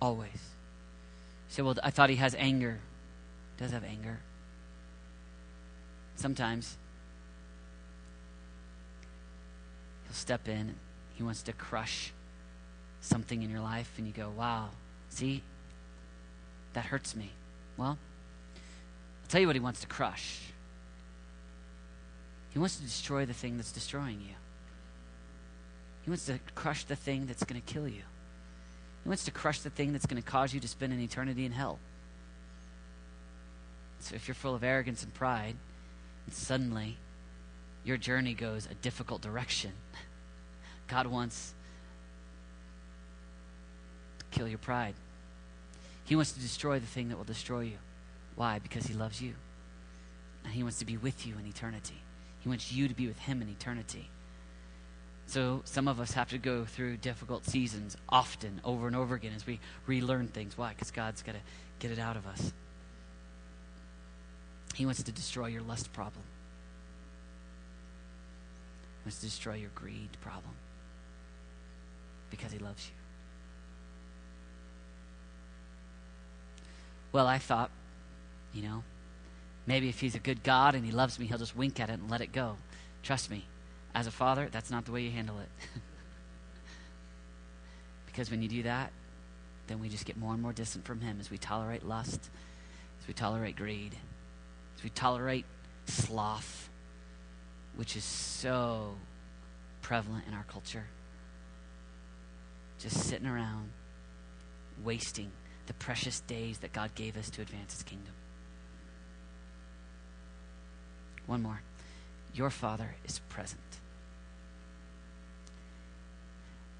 Always. 0.00 0.57
Say, 1.48 1.62
well, 1.62 1.74
I 1.82 1.90
thought 1.90 2.10
he 2.10 2.16
has 2.16 2.34
anger. 2.38 2.78
He 3.56 3.64
does 3.64 3.72
have 3.72 3.84
anger. 3.84 4.20
Sometimes 6.16 6.76
he'll 10.04 10.14
step 10.14 10.48
in. 10.48 10.74
He 11.14 11.22
wants 11.22 11.42
to 11.42 11.52
crush 11.52 12.12
something 13.00 13.42
in 13.42 13.50
your 13.50 13.60
life, 13.60 13.92
and 13.96 14.06
you 14.06 14.12
go, 14.12 14.30
wow, 14.36 14.68
see, 15.08 15.42
that 16.74 16.84
hurts 16.84 17.16
me. 17.16 17.30
Well, 17.76 17.96
I'll 17.96 19.28
tell 19.28 19.40
you 19.40 19.46
what 19.46 19.56
he 19.56 19.60
wants 19.60 19.80
to 19.80 19.86
crush. 19.86 20.40
He 22.50 22.58
wants 22.58 22.76
to 22.76 22.82
destroy 22.82 23.24
the 23.24 23.34
thing 23.34 23.56
that's 23.56 23.72
destroying 23.72 24.20
you. 24.20 24.34
He 26.02 26.10
wants 26.10 26.26
to 26.26 26.38
crush 26.54 26.84
the 26.84 26.96
thing 26.96 27.26
that's 27.26 27.44
going 27.44 27.60
to 27.60 27.72
kill 27.72 27.88
you. 27.88 28.02
He 29.02 29.08
wants 29.08 29.24
to 29.24 29.30
crush 29.30 29.60
the 29.60 29.70
thing 29.70 29.92
that's 29.92 30.06
going 30.06 30.22
to 30.22 30.28
cause 30.28 30.52
you 30.52 30.60
to 30.60 30.68
spend 30.68 30.92
an 30.92 31.00
eternity 31.00 31.44
in 31.44 31.52
hell. 31.52 31.78
So 34.00 34.14
if 34.14 34.28
you're 34.28 34.34
full 34.34 34.54
of 34.54 34.62
arrogance 34.62 35.02
and 35.02 35.12
pride, 35.12 35.56
and 36.26 36.34
suddenly 36.34 36.96
your 37.84 37.96
journey 37.96 38.34
goes 38.34 38.66
a 38.70 38.74
difficult 38.74 39.22
direction, 39.22 39.72
God 40.88 41.06
wants 41.06 41.54
to 44.18 44.24
kill 44.30 44.48
your 44.48 44.58
pride. 44.58 44.94
He 46.04 46.16
wants 46.16 46.32
to 46.32 46.40
destroy 46.40 46.78
the 46.78 46.86
thing 46.86 47.08
that 47.08 47.16
will 47.16 47.24
destroy 47.24 47.60
you. 47.60 47.78
Why? 48.34 48.58
Because 48.58 48.86
He 48.86 48.94
loves 48.94 49.20
you. 49.20 49.34
And 50.44 50.52
He 50.52 50.62
wants 50.62 50.78
to 50.78 50.86
be 50.86 50.96
with 50.96 51.26
you 51.26 51.34
in 51.38 51.46
eternity. 51.46 52.00
He 52.40 52.48
wants 52.48 52.72
you 52.72 52.88
to 52.88 52.94
be 52.94 53.06
with 53.06 53.18
Him 53.18 53.42
in 53.42 53.48
eternity. 53.48 54.08
So 55.28 55.60
some 55.66 55.88
of 55.88 56.00
us 56.00 56.12
have 56.12 56.30
to 56.30 56.38
go 56.38 56.64
through 56.64 56.96
difficult 56.96 57.44
seasons 57.44 57.98
often, 58.08 58.62
over 58.64 58.86
and 58.86 58.96
over 58.96 59.14
again, 59.14 59.32
as 59.36 59.46
we 59.46 59.60
relearn 59.86 60.28
things. 60.28 60.56
Why? 60.56 60.70
Because 60.70 60.90
God's 60.90 61.22
got 61.22 61.32
to 61.32 61.40
get 61.80 61.90
it 61.90 61.98
out 61.98 62.16
of 62.16 62.26
us. 62.26 62.54
He 64.74 64.86
wants 64.86 65.02
to 65.02 65.12
destroy 65.12 65.48
your 65.48 65.60
lust 65.60 65.92
problem. 65.92 66.24
He 69.00 69.06
wants 69.08 69.18
to 69.18 69.26
destroy 69.26 69.56
your 69.56 69.70
greed 69.74 70.08
problem. 70.22 70.54
Because 72.30 72.50
he 72.50 72.58
loves 72.58 72.88
you. 72.88 72.94
Well, 77.12 77.26
I 77.26 77.36
thought, 77.36 77.70
you 78.54 78.62
know, 78.62 78.82
maybe 79.66 79.90
if 79.90 80.00
he's 80.00 80.14
a 80.14 80.20
good 80.20 80.42
God 80.42 80.74
and 80.74 80.86
he 80.86 80.90
loves 80.90 81.18
me, 81.18 81.26
he'll 81.26 81.36
just 81.36 81.54
wink 81.54 81.80
at 81.80 81.90
it 81.90 81.98
and 82.00 82.10
let 82.10 82.22
it 82.22 82.32
go. 82.32 82.56
Trust 83.02 83.30
me, 83.30 83.44
as 83.98 84.06
a 84.06 84.12
father, 84.12 84.48
that's 84.52 84.70
not 84.70 84.84
the 84.84 84.92
way 84.92 85.02
you 85.02 85.10
handle 85.10 85.40
it. 85.40 85.48
because 88.06 88.30
when 88.30 88.40
you 88.40 88.48
do 88.48 88.62
that, 88.62 88.92
then 89.66 89.80
we 89.80 89.88
just 89.88 90.04
get 90.04 90.16
more 90.16 90.32
and 90.32 90.40
more 90.40 90.52
distant 90.52 90.84
from 90.84 91.00
him 91.00 91.16
as 91.18 91.32
we 91.32 91.36
tolerate 91.36 91.84
lust, 91.84 92.30
as 93.00 93.08
we 93.08 93.12
tolerate 93.12 93.56
greed, 93.56 93.96
as 94.76 94.84
we 94.84 94.90
tolerate 94.90 95.44
sloth, 95.86 96.70
which 97.74 97.96
is 97.96 98.04
so 98.04 98.94
prevalent 99.82 100.24
in 100.28 100.34
our 100.34 100.44
culture. 100.44 100.86
Just 102.78 103.00
sitting 103.00 103.26
around, 103.26 103.68
wasting 104.84 105.32
the 105.66 105.74
precious 105.74 106.20
days 106.20 106.58
that 106.58 106.72
God 106.72 106.94
gave 106.94 107.16
us 107.16 107.30
to 107.30 107.42
advance 107.42 107.72
his 107.72 107.82
kingdom. 107.82 108.14
One 111.26 111.42
more. 111.42 111.62
Your 112.32 112.50
Father 112.50 112.94
is 113.04 113.18
present. 113.28 113.80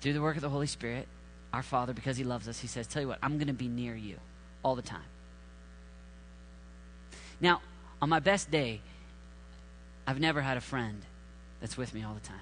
Through 0.01 0.13
the 0.13 0.23
work 0.23 0.37
of 0.37 0.43
the 0.43 0.49
Holy 0.49 0.67
Spirit, 0.67 1.09
our 1.53 1.63
Father, 1.63 1.93
because 1.93 2.17
he 2.17 2.25
loves 2.25 2.47
us, 2.49 2.61
he 2.61 2.67
says, 2.67 2.87
Tell 2.87 3.03
you 3.03 3.09
what, 3.09 3.19
I'm 3.23 3.39
going 3.39 3.49
to 3.49 3.53
be 3.53 3.69
near 3.69 3.95
you 3.95 4.17
all 4.63 4.75
the 4.75 4.83
time. 4.83 5.01
Now, 7.41 7.61
on 8.01 8.09
my 8.09 8.21
best 8.21 8.51
day, 8.51 8.81
I've 10.07 10.21
never 10.21 10.41
had 10.41 10.57
a 10.57 10.61
friend 10.61 11.03
that's 11.61 11.77
with 11.77 11.95
me 11.95 12.03
all 12.03 12.15
the 12.15 12.21
time. 12.21 12.41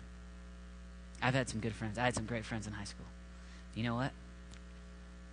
I've 1.22 1.34
had 1.34 1.48
some 1.48 1.60
good 1.60 1.74
friends. 1.74 1.98
I 1.98 2.04
had 2.04 2.14
some 2.14 2.26
great 2.26 2.44
friends 2.44 2.66
in 2.66 2.72
high 2.72 2.84
school. 2.84 3.06
You 3.74 3.84
know 3.84 3.94
what? 3.94 4.12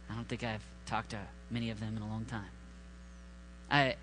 I 0.09 0.15
don't 0.15 0.27
think 0.27 0.43
I've 0.43 0.63
talked 0.85 1.11
to 1.11 1.19
many 1.49 1.69
of 1.69 1.79
them 1.79 1.95
in 1.97 2.03
a 2.03 2.07
long 2.07 2.25
time. 2.25 2.49
I 3.69 3.95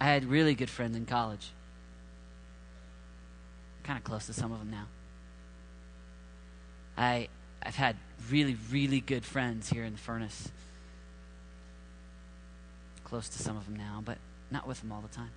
I 0.00 0.04
had 0.04 0.24
really 0.24 0.54
good 0.54 0.70
friends 0.70 0.96
in 0.96 1.06
college. 1.06 1.50
Kind 3.82 3.98
of 3.98 4.04
close 4.04 4.26
to 4.26 4.32
some 4.32 4.52
of 4.52 4.58
them 4.58 4.70
now. 4.70 4.86
I 6.98 7.28
I've 7.62 7.76
had 7.76 7.96
really 8.30 8.56
really 8.70 9.00
good 9.00 9.24
friends 9.24 9.70
here 9.70 9.84
in 9.84 9.92
the 9.92 9.98
furnace. 9.98 10.50
Close 13.04 13.28
to 13.28 13.38
some 13.38 13.56
of 13.56 13.64
them 13.64 13.76
now, 13.76 14.02
but 14.04 14.18
not 14.50 14.66
with 14.66 14.80
them 14.80 14.92
all 14.92 15.00
the 15.00 15.14
time. 15.14 15.30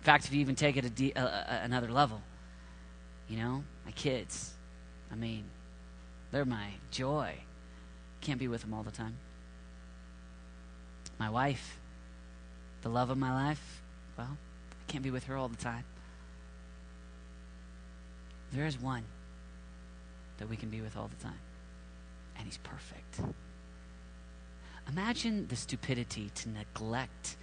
In 0.00 0.04
fact, 0.04 0.26
if 0.26 0.34
you 0.34 0.40
even 0.40 0.54
take 0.54 0.76
it 0.76 0.84
a 0.84 0.90
de- 0.90 1.12
another 1.64 1.90
level, 1.90 2.22
you 3.28 3.38
know, 3.38 3.64
my 3.84 3.92
kids, 3.92 4.52
I 5.10 5.14
mean, 5.14 5.44
they're 6.30 6.44
my 6.44 6.68
joy. 6.90 7.34
Can't 8.20 8.38
be 8.38 8.48
with 8.48 8.60
them 8.60 8.74
all 8.74 8.82
the 8.82 8.90
time. 8.90 9.16
My 11.18 11.30
wife, 11.30 11.78
the 12.82 12.88
love 12.88 13.10
of 13.10 13.18
my 13.18 13.32
life, 13.48 13.82
well, 14.16 14.36
I 14.36 14.92
can't 14.92 15.02
be 15.02 15.10
with 15.10 15.24
her 15.24 15.36
all 15.36 15.48
the 15.48 15.56
time. 15.56 15.84
There 18.52 18.66
is 18.66 18.80
one 18.80 19.04
that 20.38 20.48
we 20.48 20.56
can 20.56 20.68
be 20.68 20.80
with 20.80 20.96
all 20.96 21.08
the 21.08 21.22
time, 21.22 21.40
and 22.36 22.46
he's 22.46 22.58
perfect. 22.58 23.20
Imagine 24.88 25.46
the 25.48 25.56
stupidity 25.56 26.30
to 26.34 26.48
neglect 26.48 27.36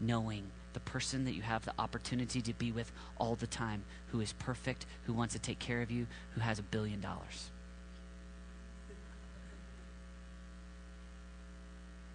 knowing 0.00 0.44
the 0.72 0.80
person 0.80 1.24
that 1.24 1.34
you 1.34 1.42
have 1.42 1.64
the 1.64 1.72
opportunity 1.78 2.40
to 2.42 2.52
be 2.54 2.72
with 2.72 2.90
all 3.18 3.34
the 3.36 3.46
time 3.46 3.84
who 4.08 4.20
is 4.20 4.32
perfect, 4.34 4.86
who 5.04 5.12
wants 5.12 5.34
to 5.34 5.40
take 5.40 5.58
care 5.58 5.82
of 5.82 5.90
you, 5.90 6.06
who 6.34 6.40
has 6.40 6.58
a 6.58 6.62
billion 6.62 7.00
dollars. 7.00 7.50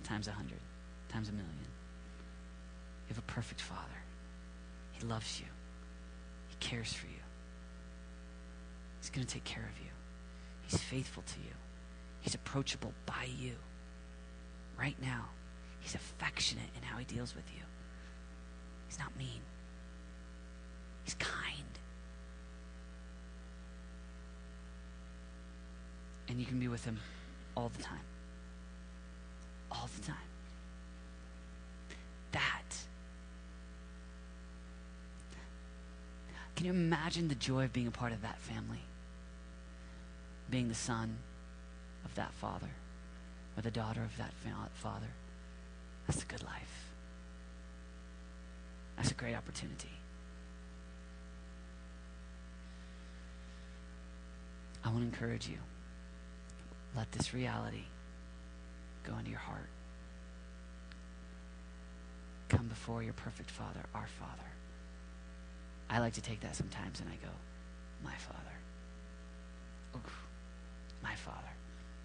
Times 0.03 0.27
a 0.27 0.31
hundred, 0.31 0.59
times 1.09 1.29
a 1.29 1.31
million. 1.31 1.49
You 3.07 3.15
have 3.15 3.17
a 3.19 3.31
perfect 3.31 3.61
father. 3.61 3.83
He 4.91 5.05
loves 5.05 5.39
you, 5.39 5.47
he 6.49 6.55
cares 6.59 6.93
for 6.93 7.07
you. 7.07 7.13
He's 8.99 9.09
going 9.09 9.25
to 9.25 9.33
take 9.33 9.45
care 9.45 9.63
of 9.63 9.79
you. 9.83 9.88
He's 10.69 10.79
faithful 10.79 11.23
to 11.23 11.39
you. 11.39 11.55
He's 12.21 12.35
approachable 12.35 12.93
by 13.05 13.27
you 13.37 13.55
right 14.77 14.95
now. 15.01 15.29
He's 15.79 15.95
affectionate 15.95 16.69
in 16.75 16.83
how 16.83 16.97
he 16.97 17.05
deals 17.05 17.35
with 17.35 17.45
you. 17.55 17.63
He's 18.87 18.99
not 18.99 19.17
mean. 19.17 19.41
He's 21.03 21.15
kind. 21.15 21.79
And 26.27 26.39
you 26.39 26.45
can 26.45 26.59
be 26.59 26.67
with 26.67 26.85
him 26.85 26.99
all 27.57 27.69
the 27.75 27.81
time. 27.81 28.05
All 29.71 29.89
the 29.95 30.05
time. 30.05 30.15
That. 32.31 32.77
Can 36.55 36.65
you 36.67 36.73
imagine 36.73 37.27
the 37.27 37.35
joy 37.35 37.63
of 37.63 37.73
being 37.73 37.87
a 37.87 37.91
part 37.91 38.11
of 38.11 38.21
that 38.21 38.37
family? 38.39 38.81
Being 40.49 40.67
the 40.67 40.75
son 40.75 41.17
of 42.05 42.15
that 42.15 42.33
father 42.33 42.69
or 43.57 43.61
the 43.61 43.71
daughter 43.71 44.01
of 44.01 44.15
that 44.17 44.31
father. 44.73 45.07
That's 46.07 46.23
a 46.23 46.25
good 46.25 46.43
life. 46.43 46.91
That's 48.97 49.11
a 49.11 49.13
great 49.13 49.35
opportunity. 49.35 49.91
I 54.83 54.89
want 54.89 54.99
to 55.01 55.05
encourage 55.05 55.47
you. 55.47 55.57
Let 56.95 57.11
this 57.11 57.33
reality 57.33 57.83
go 59.03 59.17
into 59.17 59.29
your 59.29 59.39
heart. 59.39 59.69
Come 62.47 62.67
before 62.67 63.03
your 63.03 63.13
perfect 63.13 63.51
Father, 63.51 63.81
our 63.93 64.07
Father. 64.19 64.49
I 65.89 65.99
like 65.99 66.13
to 66.13 66.21
take 66.21 66.39
that 66.41 66.55
sometimes 66.55 66.99
and 66.99 67.09
I 67.09 67.15
go, 67.23 67.31
My 68.03 68.15
Father. 68.15 68.39
Oof, 69.95 70.27
my 71.03 71.15
Father 71.15 71.53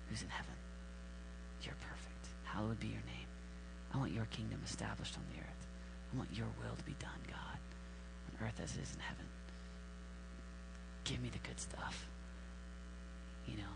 who's 0.09 0.23
in 0.23 0.29
heaven. 0.29 0.55
You're 1.63 1.75
perfect. 1.81 2.29
Hallowed 2.45 2.81
be 2.81 2.89
your 2.89 3.03
name. 3.07 3.29
I 3.93 3.99
want 3.99 4.13
your 4.13 4.27
kingdom 4.27 4.61
established 4.65 5.17
on 5.17 5.25
the 5.33 5.41
earth. 5.41 5.67
I 6.13 6.19
want 6.19 6.31
your 6.33 6.47
will 6.61 6.77
to 6.77 6.85
be 6.85 6.95
done, 6.99 7.21
God, 7.27 7.59
on 8.29 8.47
earth 8.47 8.61
as 8.63 8.77
it 8.77 8.83
is 8.83 8.95
in 8.95 9.01
heaven. 9.01 9.27
Give 11.05 11.21
me 11.23 11.31
the 11.31 11.47
good 11.47 11.61
stuff. 11.61 12.07
You 13.47 13.57
know, 13.59 13.75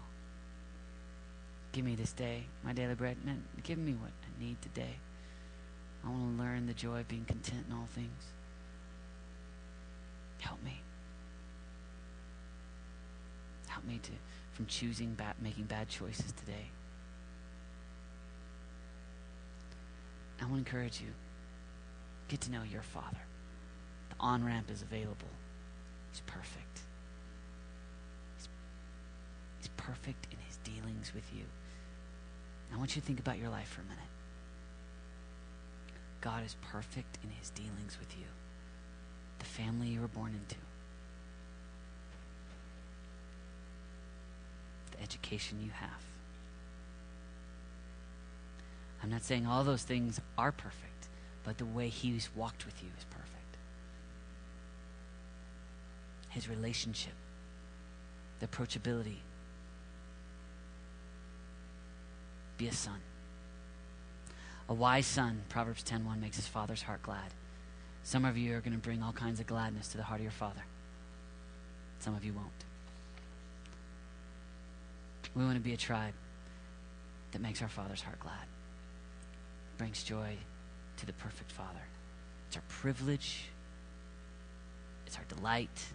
give 1.72 1.84
me 1.84 1.94
this 1.94 2.12
day 2.12 2.44
my 2.64 2.72
daily 2.72 2.94
bread. 2.94 3.16
And 3.26 3.42
give 3.62 3.78
me 3.78 3.92
what 3.92 4.10
I 4.10 4.42
need 4.42 4.60
today. 4.62 4.96
I 6.04 6.08
want 6.08 6.36
to 6.36 6.42
learn 6.42 6.66
the 6.66 6.74
joy 6.74 7.00
of 7.00 7.08
being 7.08 7.24
content 7.24 7.64
in 7.68 7.76
all 7.76 7.88
things. 7.94 8.32
Help 10.40 10.62
me. 10.64 10.80
Help 13.66 13.84
me 13.84 13.98
to 14.02 14.12
from 14.58 14.66
choosing 14.66 15.14
bad, 15.14 15.36
making 15.40 15.66
bad 15.66 15.88
choices 15.88 16.32
today. 16.32 16.72
I 20.40 20.46
want 20.46 20.54
to 20.54 20.58
encourage 20.58 21.00
you. 21.00 21.06
Get 22.26 22.40
to 22.40 22.50
know 22.50 22.64
your 22.64 22.82
Father. 22.82 23.20
The 24.08 24.16
on 24.18 24.44
ramp 24.44 24.68
is 24.68 24.82
available. 24.82 25.30
He's 26.10 26.22
perfect. 26.26 26.80
He's, 28.36 28.48
he's 29.60 29.68
perfect 29.76 30.26
in 30.32 30.38
his 30.48 30.56
dealings 30.64 31.14
with 31.14 31.32
you. 31.32 31.44
I 32.74 32.78
want 32.78 32.96
you 32.96 33.00
to 33.00 33.06
think 33.06 33.20
about 33.20 33.38
your 33.38 33.50
life 33.50 33.68
for 33.68 33.82
a 33.82 33.84
minute. 33.84 34.10
God 36.20 36.44
is 36.44 36.56
perfect 36.72 37.18
in 37.22 37.30
his 37.30 37.50
dealings 37.50 37.96
with 38.00 38.18
you, 38.18 38.26
the 39.38 39.44
family 39.44 39.86
you 39.86 40.00
were 40.00 40.08
born 40.08 40.34
into, 40.34 40.56
education 45.02 45.60
you 45.62 45.70
have. 45.70 46.02
I'm 49.02 49.10
not 49.10 49.22
saying 49.22 49.46
all 49.46 49.64
those 49.64 49.82
things 49.82 50.20
are 50.36 50.52
perfect 50.52 50.88
but 51.48 51.56
the 51.56 51.64
way 51.64 51.88
he's 51.88 52.28
walked 52.36 52.66
with 52.66 52.82
you 52.82 52.90
is 52.98 53.04
perfect. 53.04 53.56
His 56.28 56.46
relationship, 56.46 57.14
the 58.40 58.46
approachability. 58.46 59.20
Be 62.58 62.68
a 62.68 62.72
son. 62.74 63.00
A 64.68 64.74
wise 64.74 65.06
son, 65.06 65.40
Proverbs 65.48 65.82
10:1 65.82 66.20
makes 66.20 66.36
his 66.36 66.46
father's 66.46 66.82
heart 66.82 67.02
glad. 67.02 67.32
Some 68.02 68.26
of 68.26 68.36
you 68.36 68.54
are 68.54 68.60
going 68.60 68.74
to 68.74 68.78
bring 68.78 69.02
all 69.02 69.14
kinds 69.14 69.40
of 69.40 69.46
gladness 69.46 69.88
to 69.88 69.96
the 69.96 70.02
heart 70.02 70.20
of 70.20 70.24
your 70.24 70.32
father. 70.32 70.64
Some 71.98 72.14
of 72.14 72.26
you 72.26 72.34
won't. 72.34 72.64
We 75.34 75.44
want 75.44 75.56
to 75.56 75.60
be 75.60 75.72
a 75.72 75.76
tribe 75.76 76.14
that 77.32 77.40
makes 77.40 77.62
our 77.62 77.68
father's 77.68 78.02
heart 78.02 78.18
glad. 78.20 78.46
Brings 79.76 80.02
joy 80.02 80.36
to 80.96 81.06
the 81.06 81.12
perfect 81.14 81.52
Father. 81.52 81.82
It's 82.48 82.56
our 82.56 82.62
privilege, 82.68 83.44
it's 85.06 85.16
our 85.16 85.24
delight, 85.28 85.86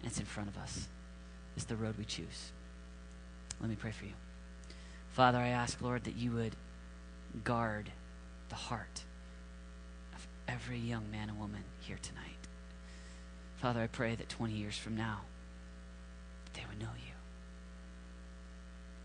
and 0.00 0.08
it's 0.08 0.18
in 0.18 0.24
front 0.24 0.48
of 0.48 0.56
us. 0.58 0.88
It's 1.56 1.66
the 1.66 1.76
road 1.76 1.96
we 1.98 2.04
choose. 2.04 2.52
Let 3.60 3.68
me 3.70 3.76
pray 3.76 3.90
for 3.90 4.04
you. 4.04 4.12
Father, 5.10 5.38
I 5.38 5.48
ask, 5.48 5.80
Lord, 5.80 6.04
that 6.04 6.16
you 6.16 6.32
would 6.32 6.56
guard 7.44 7.90
the 8.48 8.54
heart 8.54 9.04
of 10.14 10.26
every 10.48 10.78
young 10.78 11.10
man 11.10 11.28
and 11.28 11.38
woman 11.38 11.64
here 11.80 11.98
tonight. 12.02 12.24
Father, 13.56 13.80
I 13.80 13.86
pray 13.86 14.14
that 14.14 14.28
20 14.28 14.52
years 14.52 14.76
from 14.76 14.96
now, 14.96 15.20
they 16.54 16.62
would 16.68 16.80
know 16.80 16.92
you. 16.96 17.13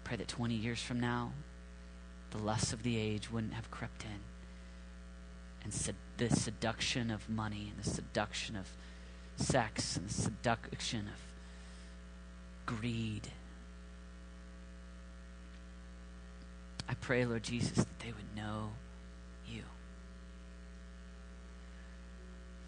Pray 0.10 0.18
that 0.18 0.28
20 0.28 0.56
years 0.56 0.82
from 0.82 1.00
now, 1.00 1.34
the 2.32 2.40
lusts 2.40 2.74
of 2.74 2.82
the 2.82 2.98
age 2.98 3.30
wouldn't 3.30 3.54
have 3.54 3.70
crept 3.70 4.04
in 4.04 4.22
and 5.64 5.72
sed- 5.72 5.94
the 6.18 6.32
seduction 6.32 7.12
of 7.12 7.30
money 7.30 7.70
and 7.70 7.78
the 7.78 7.88
seduction 7.88 8.56
of 8.56 8.66
sex 9.36 9.98
and 9.98 10.10
the 10.10 10.14
seduction 10.14 11.08
of 11.10 11.20
greed. 12.66 13.28
I 16.88 16.96
pray, 16.96 17.24
Lord 17.24 17.44
Jesus, 17.44 17.78
that 17.78 18.00
they 18.00 18.12
would 18.12 18.36
know 18.36 18.72
you, 19.48 19.62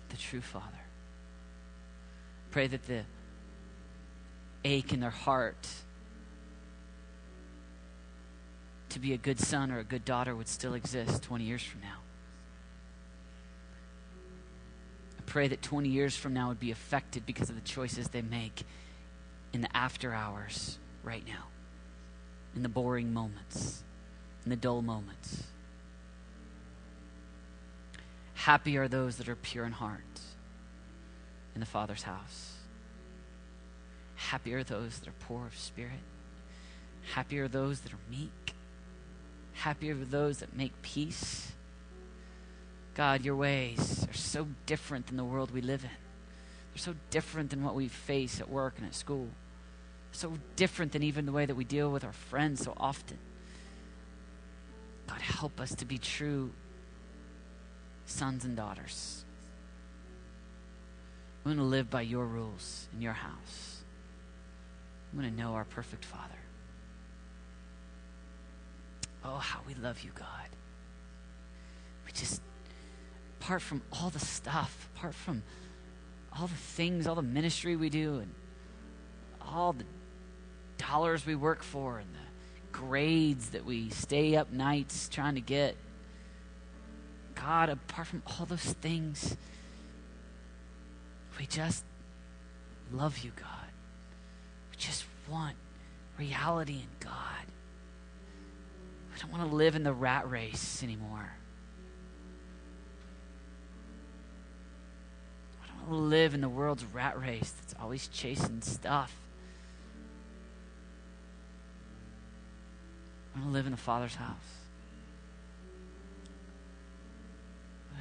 the 0.10 0.18
true 0.18 0.42
Father. 0.42 0.86
Pray 2.52 2.68
that 2.68 2.86
the 2.86 3.04
ache 4.64 4.94
in 4.94 5.00
their 5.00 5.10
heart 5.10 5.68
to 8.92 9.00
be 9.00 9.14
a 9.14 9.18
good 9.18 9.40
son 9.40 9.72
or 9.72 9.80
a 9.80 9.84
good 9.84 10.06
daughter 10.06 10.36
would 10.36 10.48
still 10.48 10.74
exist 10.74 11.24
20 11.24 11.44
years 11.44 11.64
from 11.64 11.82
now. 11.82 11.98
I 15.18 15.22
pray 15.26 15.48
that 15.48 15.62
20 15.62 15.90
years 15.90 16.16
from 16.16 16.34
now 16.34 16.50
would 16.50 16.60
be 16.60 16.72
affected 16.72 17.26
because 17.26 17.50
of 17.50 17.56
the 17.56 17.62
choices 17.62 18.10
they 18.10 18.22
make 18.22 18.64
in 19.54 19.62
the 19.62 19.76
after 19.76 20.14
hours 20.14 20.78
right 21.04 21.26
now, 21.28 21.46
in 22.56 22.64
the 22.64 22.70
boring 22.70 23.14
moments, 23.14 23.84
in 24.46 24.50
the 24.50 24.56
dull 24.56 24.82
moments. 24.82 25.44
Happy 28.34 28.78
are 28.78 28.88
those 28.88 29.18
that 29.18 29.30
are 29.30 29.36
pure 29.36 29.66
in 29.66 29.72
heart 29.72 30.02
in 31.54 31.60
the 31.60 31.66
Father's 31.66 32.04
house. 32.04 32.56
Happy 34.16 34.54
are 34.54 34.64
those 34.64 35.00
that 35.00 35.10
are 35.10 35.16
poor 35.28 35.46
of 35.46 35.58
spirit. 35.58 36.00
Happy 37.14 37.40
are 37.40 37.48
those 37.48 37.82
that 37.82 37.94
are 37.94 38.00
meek. 38.10 38.30
Happy 39.54 39.92
are 39.92 39.96
those 39.96 40.40
that 40.40 40.56
make 40.56 40.82
peace. 40.82 41.52
God, 42.96 43.24
your 43.24 43.36
ways 43.36 44.06
are 44.10 44.14
so 44.14 44.48
different 44.66 45.08
than 45.08 45.18
the 45.18 45.24
world 45.24 45.52
we 45.52 45.62
live 45.62 45.84
in. 45.84 45.90
They're 46.74 46.82
so 46.82 46.96
different 47.10 47.50
than 47.50 47.64
what 47.64 47.76
we 47.76 47.88
face 47.88 48.40
at 48.40 48.50
work 48.50 48.76
and 48.78 48.88
at 48.88 48.96
school. 48.96 49.28
So 50.12 50.34
different 50.56 50.92
than 50.92 51.04
even 51.04 51.26
the 51.26 51.32
way 51.32 51.46
that 51.46 51.56
we 51.56 51.64
deal 51.64 51.90
with 51.90 52.04
our 52.04 52.12
friends 52.12 52.64
so 52.64 52.74
often. 52.78 53.18
God, 55.08 55.22
help 55.22 55.60
us 55.60 55.76
to 55.76 55.86
be 55.86 55.98
true 55.98 56.52
sons 58.06 58.44
and 58.46 58.56
daughters. 58.56 59.24
We 61.44 61.50
want 61.50 61.60
to 61.60 61.66
live 61.66 61.90
by 61.90 62.02
your 62.02 62.26
rules 62.26 62.88
in 62.94 63.02
your 63.02 63.14
house. 63.14 63.84
We 65.12 65.22
want 65.22 65.36
to 65.36 65.42
know 65.42 65.54
our 65.54 65.66
perfect 65.66 66.06
Father. 66.06 66.41
Oh, 69.24 69.38
how 69.38 69.60
we 69.68 69.74
love 69.76 70.02
you, 70.02 70.12
God. 70.16 70.50
We 72.06 72.12
just, 72.12 72.42
apart 73.40 73.62
from 73.62 73.82
all 73.92 74.10
the 74.10 74.20
stuff, 74.20 74.90
apart 74.96 75.14
from 75.14 75.44
all 76.38 76.48
the 76.48 76.54
things, 76.54 77.08
all 77.08 77.16
the 77.16 77.22
ministry 77.22 77.76
we 77.76 77.90
do, 77.90 78.16
and 78.20 78.34
all 79.42 79.74
the 79.74 79.86
dollars 80.78 81.26
we 81.26 81.36
work 81.36 81.62
for, 81.62 82.00
and 82.00 82.08
the 82.14 82.78
grades 82.78 83.50
that 83.50 83.66
we 83.66 83.90
stay 83.90 84.36
up 84.36 84.52
nights 84.52 85.08
trying 85.10 85.36
to 85.36 85.42
get. 85.42 85.76
God, 87.36 87.70
apart 87.70 88.08
from 88.08 88.24
all 88.26 88.46
those 88.46 88.74
things, 88.82 89.36
we 91.40 91.46
just 91.46 91.84
love 92.92 93.20
you, 93.20 93.32
God. 93.36 93.72
We 94.72 94.78
just 94.78 95.06
want 95.30 95.56
reality 96.18 96.74
in 96.74 96.90
God. 97.00 97.46
We 99.22 99.30
don't 99.30 99.38
want 99.38 99.52
to 99.52 99.56
live 99.56 99.76
in 99.76 99.84
the 99.84 99.94
rat 99.94 100.30
race 100.32 100.82
anymore. 100.82 101.32
I 105.64 105.68
don't 105.68 105.90
want 105.90 106.02
to 106.02 106.08
live 106.08 106.34
in 106.34 106.42
the 106.42 106.50
world's 106.50 106.84
rat 106.86 107.22
race 107.22 107.52
that's 107.52 107.76
always 107.80 108.08
chasing 108.08 108.62
stuff. 108.62 109.16
I 113.36 113.40
want 113.40 113.52
to 113.52 113.54
live 113.54 113.66
in 113.68 113.72
the 113.72 113.78
Father's 113.78 114.16
house. 114.16 114.38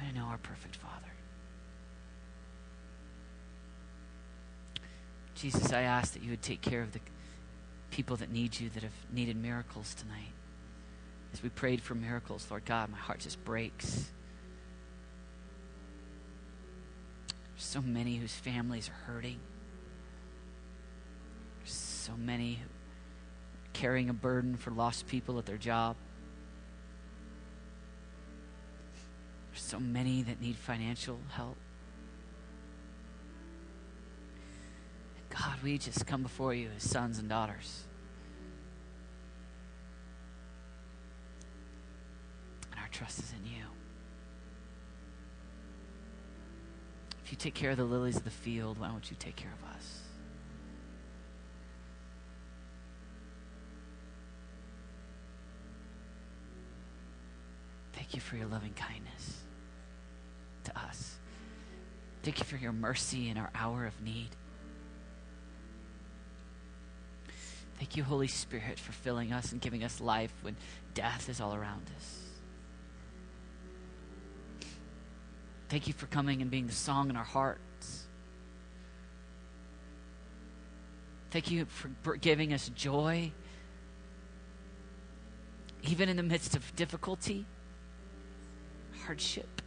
I 0.01 0.11
know 0.17 0.25
our 0.25 0.39
perfect 0.39 0.75
Father. 0.75 0.95
Jesus, 5.35 5.71
I 5.71 5.83
ask 5.83 6.13
that 6.13 6.23
you 6.23 6.31
would 6.31 6.41
take 6.41 6.61
care 6.61 6.81
of 6.81 6.93
the 6.93 6.99
people 7.91 8.15
that 8.17 8.31
need 8.31 8.59
you, 8.59 8.69
that 8.69 8.81
have 8.81 8.91
needed 9.13 9.35
miracles 9.35 9.93
tonight. 9.93 10.33
As 11.33 11.41
we 11.41 11.49
prayed 11.49 11.81
for 11.81 11.95
miracles, 11.95 12.47
Lord 12.49 12.65
God, 12.65 12.89
my 12.89 12.97
heart 12.97 13.19
just 13.19 13.43
breaks. 13.43 14.11
There's 17.53 17.65
so 17.65 17.81
many 17.81 18.17
whose 18.17 18.33
families 18.33 18.89
are 18.89 19.13
hurting. 19.13 19.39
There's 21.59 21.73
so 21.73 22.13
many 22.17 22.59
carrying 23.73 24.09
a 24.09 24.13
burden 24.13 24.57
for 24.57 24.71
lost 24.71 25.07
people 25.07 25.39
at 25.39 25.45
their 25.45 25.57
job. 25.57 25.95
There's 29.51 29.63
so 29.63 29.79
many 29.79 30.23
that 30.23 30.41
need 30.41 30.55
financial 30.55 31.19
help. 31.29 31.57
God, 35.29 35.57
we 35.63 35.77
just 35.77 36.05
come 36.05 36.23
before 36.23 36.53
you 36.53 36.69
as 36.75 36.83
sons 36.83 37.17
and 37.17 37.29
daughters. 37.29 37.83
And 42.71 42.79
our 42.79 42.80
trust 42.91 43.19
is 43.19 43.33
in 43.39 43.51
you. 43.51 43.65
If 47.23 47.31
you 47.31 47.37
take 47.37 47.53
care 47.53 47.71
of 47.71 47.77
the 47.77 47.85
lilies 47.85 48.17
of 48.17 48.23
the 48.23 48.29
field, 48.29 48.77
why 48.77 48.89
don't 48.89 49.09
you 49.09 49.15
take 49.19 49.35
care 49.35 49.51
of 49.61 49.75
us? 49.75 49.99
Thank 57.93 58.15
you 58.15 58.19
for 58.19 58.35
your 58.35 58.47
loving 58.47 58.73
kindness 58.73 59.37
to 60.65 60.77
us. 60.77 61.15
Thank 62.23 62.39
you 62.39 62.45
for 62.45 62.57
your 62.57 62.73
mercy 62.73 63.29
in 63.29 63.37
our 63.37 63.49
hour 63.55 63.85
of 63.85 64.01
need. 64.01 64.29
Thank 67.77 67.97
you, 67.97 68.03
Holy 68.03 68.27
Spirit, 68.27 68.77
for 68.77 68.91
filling 68.91 69.31
us 69.31 69.51
and 69.51 69.59
giving 69.59 69.83
us 69.83 69.99
life 69.99 70.33
when 70.41 70.55
death 70.93 71.29
is 71.29 71.41
all 71.41 71.55
around 71.55 71.89
us. 71.97 72.30
Thank 75.71 75.87
you 75.87 75.93
for 75.93 76.05
coming 76.07 76.41
and 76.41 76.51
being 76.51 76.67
the 76.67 76.73
song 76.73 77.09
in 77.09 77.15
our 77.15 77.23
hearts. 77.23 78.05
Thank 81.29 81.49
you 81.49 81.65
for 81.65 82.17
giving 82.17 82.51
us 82.51 82.67
joy, 82.75 83.31
even 85.83 86.09
in 86.09 86.17
the 86.17 86.23
midst 86.23 86.57
of 86.57 86.75
difficulty, 86.75 87.45
hardship. 89.05 89.61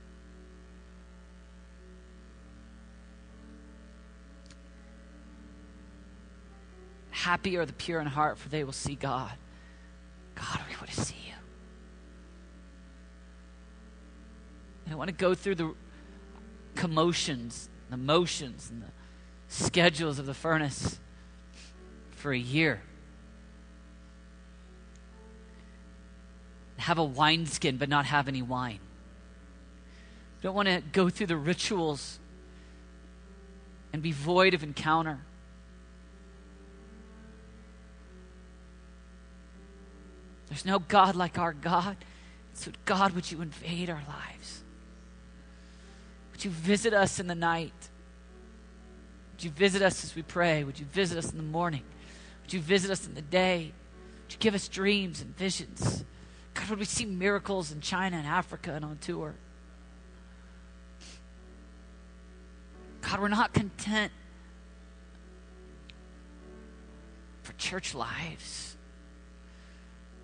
Happy 7.12 7.56
are 7.56 7.64
the 7.64 7.72
pure 7.72 8.02
in 8.02 8.06
heart, 8.06 8.36
for 8.36 8.50
they 8.50 8.62
will 8.62 8.72
see 8.72 8.94
God. 8.94 9.32
God, 10.34 10.60
we 10.68 10.76
want 10.76 10.90
to 10.90 11.00
see 11.00 11.16
you. 11.26 11.32
I 14.92 14.96
want 14.96 15.08
to 15.08 15.16
go 15.16 15.34
through 15.34 15.54
the 15.54 15.74
commotions, 16.74 17.68
the 17.90 17.96
motions, 17.96 18.70
and 18.70 18.82
the 18.82 18.90
schedules 19.48 20.18
of 20.18 20.26
the 20.26 20.34
furnace 20.34 20.98
for 22.10 22.32
a 22.32 22.38
year. 22.38 22.82
Have 26.78 26.98
a 26.98 27.04
wineskin, 27.04 27.76
but 27.76 27.88
not 27.88 28.06
have 28.06 28.28
any 28.28 28.42
wine. 28.42 28.80
Don't 30.42 30.54
want 30.54 30.68
to 30.68 30.82
go 30.92 31.08
through 31.08 31.28
the 31.28 31.36
rituals 31.36 32.18
and 33.92 34.02
be 34.02 34.12
void 34.12 34.54
of 34.54 34.62
encounter. 34.62 35.20
There's 40.48 40.64
no 40.64 40.80
God 40.80 41.14
like 41.14 41.38
our 41.38 41.52
God. 41.52 41.96
So, 42.52 42.72
God, 42.84 43.12
would 43.12 43.30
you 43.30 43.40
invade 43.40 43.88
our 43.88 44.02
lives? 44.08 44.63
Would 46.44 46.50
you 46.50 46.60
visit 46.60 46.92
us 46.92 47.20
in 47.20 47.26
the 47.26 47.34
night? 47.34 47.72
Would 49.32 49.44
you 49.44 49.50
visit 49.50 49.80
us 49.80 50.04
as 50.04 50.14
we 50.14 50.20
pray? 50.20 50.62
Would 50.62 50.78
you 50.78 50.84
visit 50.84 51.16
us 51.16 51.30
in 51.30 51.38
the 51.38 51.42
morning? 51.42 51.84
Would 52.42 52.52
you 52.52 52.60
visit 52.60 52.90
us 52.90 53.06
in 53.06 53.14
the 53.14 53.22
day? 53.22 53.72
Would 54.24 54.32
you 54.34 54.38
give 54.40 54.54
us 54.54 54.68
dreams 54.68 55.22
and 55.22 55.34
visions? 55.38 56.04
God, 56.52 56.68
would 56.68 56.78
we 56.78 56.84
see 56.84 57.06
miracles 57.06 57.72
in 57.72 57.80
China 57.80 58.18
and 58.18 58.26
Africa 58.26 58.74
and 58.74 58.84
on 58.84 58.98
tour? 58.98 59.36
God, 63.00 63.20
we're 63.20 63.28
not 63.28 63.54
content 63.54 64.12
for 67.42 67.54
church 67.54 67.94
lives 67.94 68.76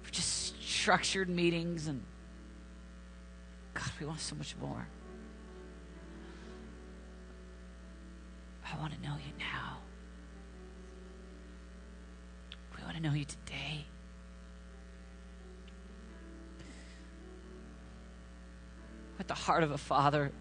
for 0.03 0.13
just 0.13 0.63
structured 0.63 1.31
meetings 1.31 1.87
and 1.87 2.03
God, 3.73 3.91
we 3.99 4.05
want 4.05 4.21
so 4.21 4.37
much 4.37 4.55
more. 4.61 4.87
I 8.73 8.79
want 8.81 8.93
to 8.95 9.01
know 9.01 9.15
you 9.17 9.33
now. 9.39 9.79
We 12.77 12.83
want 12.85 12.97
to 12.97 13.03
know 13.03 13.13
you 13.13 13.25
today. 13.25 13.87
With 19.19 19.27
the 19.27 19.35
heart 19.35 19.63
of 19.63 19.71
a 19.71 19.79
father 19.79 20.33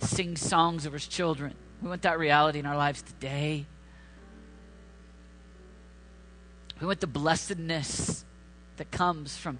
sing 0.00 0.36
songs 0.36 0.86
of 0.86 0.92
his 0.92 1.06
children. 1.06 1.54
We 1.80 1.88
want 1.88 2.02
that 2.02 2.18
reality 2.18 2.58
in 2.58 2.66
our 2.66 2.76
lives 2.76 3.02
today. 3.02 3.66
We 6.80 6.86
want 6.86 7.00
the 7.00 7.06
blessedness 7.06 8.24
that 8.76 8.90
comes 8.90 9.36
from 9.36 9.58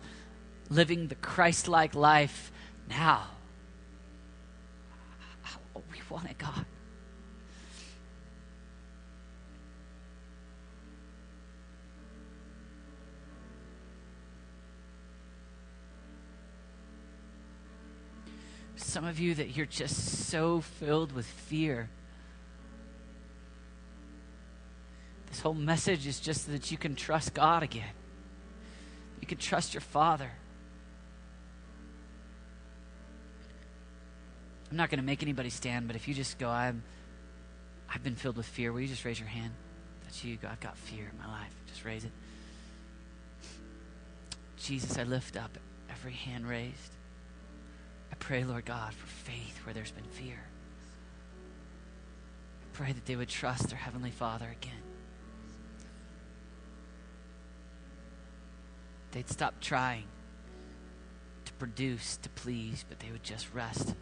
living 0.69 1.09
the 1.09 1.15
Christ 1.15 1.69
like 1.69 1.95
life 1.95 2.51
now. 2.89 3.29
We 5.75 6.01
want 6.11 6.29
it, 6.29 6.39
God. 6.39 6.67
Some 18.93 19.07
of 19.07 19.19
you 19.19 19.35
that 19.37 19.57
you're 19.57 19.65
just 19.65 20.29
so 20.29 20.61
filled 20.61 21.13
with 21.13 21.25
fear. 21.25 21.89
This 25.31 25.41
whole 25.41 25.55
message 25.55 26.07
is 26.07 26.21
just 26.21 26.47
that 26.53 26.71
you 26.71 26.77
can 26.77 26.95
trust 26.95 27.33
God 27.33 27.63
again. 27.63 27.95
You 29.23 29.27
can 29.27 29.39
trust 29.39 29.73
your 29.73 29.81
Father. 29.81 30.31
I'm 34.71 34.77
not 34.77 34.91
going 34.91 35.01
to 35.01 35.07
make 35.07 35.23
anybody 35.23 35.49
stand, 35.49 35.87
but 35.87 35.97
if 35.97 36.07
you 36.07 36.13
just 36.13 36.39
go, 36.39 36.51
I'm, 36.51 36.83
I've 37.89 38.05
been 38.05 38.15
filled 38.15 38.37
with 38.37 38.45
fear, 38.45 38.75
will 38.75 38.83
you 38.83 38.89
just 38.89 39.07
raise 39.07 39.19
your 39.19 39.29
hand? 39.31 39.55
That's 40.05 40.23
you. 40.23 40.37
I've 40.47 40.61
got 40.61 40.77
fear 40.77 41.11
in 41.11 41.19
my 41.19 41.29
life. 41.29 41.55
Just 41.67 41.87
raise 41.87 42.05
it. 42.05 42.13
Jesus, 44.59 44.99
I 44.99 45.05
lift 45.05 45.39
up 45.39 45.57
every 45.91 46.13
hand 46.13 46.47
raised. 46.47 46.93
I 48.13 48.15
pray, 48.19 48.45
Lord 48.45 48.67
God, 48.67 48.93
for 48.93 49.07
faith 49.07 49.59
where 49.65 49.73
there's 49.73 49.91
been 49.91 50.05
fear. 50.05 50.37
I 52.63 52.67
pray 52.75 52.93
that 52.93 53.07
they 53.07 53.17
would 53.17 53.31
trust 53.31 53.71
their 53.71 53.79
Heavenly 53.79 54.11
Father 54.11 54.47
again. 54.47 54.83
They'd 59.13 59.29
stop 59.29 59.61
trying 59.61 60.05
to 61.47 61.53
produce, 61.55 62.19
to 62.19 62.29
please, 62.31 62.85
but 62.89 63.01
they 63.01 63.11
would 63.11 63.23
just 63.23 63.53
rest 63.55 63.89
in 63.89 63.97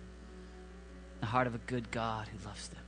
the 1.20 1.26
heart 1.26 1.46
of 1.46 1.54
a 1.54 1.58
good 1.58 1.90
God 1.90 2.28
who 2.28 2.46
loves 2.46 2.68
them. 2.68 2.82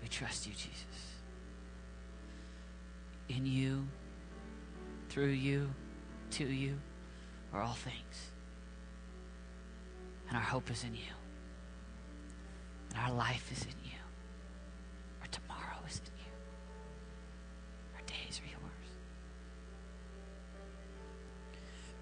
We 0.00 0.08
trust 0.08 0.46
you, 0.46 0.52
Jesus. 0.52 1.11
In 3.34 3.46
you, 3.46 3.86
through 5.08 5.28
you, 5.28 5.70
to 6.32 6.44
you 6.44 6.76
are 7.52 7.62
all 7.62 7.72
things. 7.72 8.30
And 10.28 10.36
our 10.36 10.42
hope 10.42 10.70
is 10.70 10.84
in 10.84 10.94
you. 10.94 11.14
And 12.90 12.98
our 13.00 13.12
life 13.12 13.50
is 13.50 13.62
in 13.62 13.74
you. 13.84 13.98
Our 15.22 15.28
tomorrow 15.28 15.78
is 15.88 15.96
in 15.96 16.12
you. 16.18 16.32
Our 17.94 18.02
days 18.06 18.40
are 18.40 18.50
yours. 18.50 18.90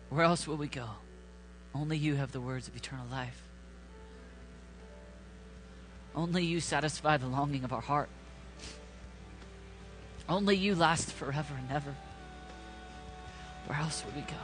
Where 0.09 0.25
else 0.25 0.49
will 0.49 0.57
we 0.57 0.67
go? 0.67 0.89
Only 1.75 1.97
you 1.97 2.17
have 2.17 2.33
the 2.33 2.41
words 2.41 2.67
of 2.67 2.75
eternal 2.75 3.07
life. 3.09 3.41
Only 6.17 6.45
you 6.45 6.59
satisfy 6.59 7.19
the 7.19 7.29
longing 7.29 7.63
of 7.63 7.73
our 7.73 7.81
heart. 7.81 8.09
Only 10.31 10.55
you 10.55 10.77
last 10.77 11.11
forever 11.11 11.55
and 11.59 11.73
ever. 11.73 11.93
Where 13.67 13.81
else 13.81 14.05
would 14.05 14.15
we 14.15 14.21
go? 14.21 14.37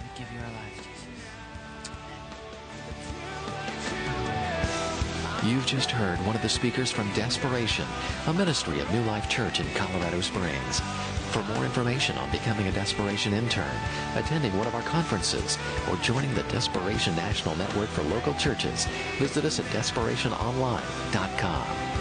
We 0.00 0.06
give 0.16 0.32
you 0.32 0.38
our 0.38 0.52
lives, 0.52 0.76
Jesus. 0.76 0.92
You've 5.44 5.66
just 5.66 5.90
heard 5.90 6.24
one 6.24 6.36
of 6.36 6.42
the 6.42 6.48
speakers 6.48 6.92
from 6.92 7.12
Desperation, 7.14 7.86
a 8.28 8.32
ministry 8.32 8.78
of 8.78 8.88
New 8.92 9.02
Life 9.02 9.28
Church 9.28 9.58
in 9.58 9.66
Colorado 9.74 10.20
Springs. 10.20 10.80
For 11.32 11.42
more 11.54 11.64
information 11.64 12.18
on 12.18 12.30
becoming 12.30 12.66
a 12.66 12.72
Desperation 12.72 13.32
intern, 13.32 13.74
attending 14.16 14.54
one 14.58 14.66
of 14.66 14.74
our 14.74 14.82
conferences, 14.82 15.56
or 15.88 15.96
joining 15.96 16.34
the 16.34 16.42
Desperation 16.44 17.16
National 17.16 17.56
Network 17.56 17.88
for 17.88 18.02
local 18.02 18.34
churches, 18.34 18.86
visit 19.18 19.46
us 19.46 19.58
at 19.58 19.64
desperationonline.com. 19.66 21.91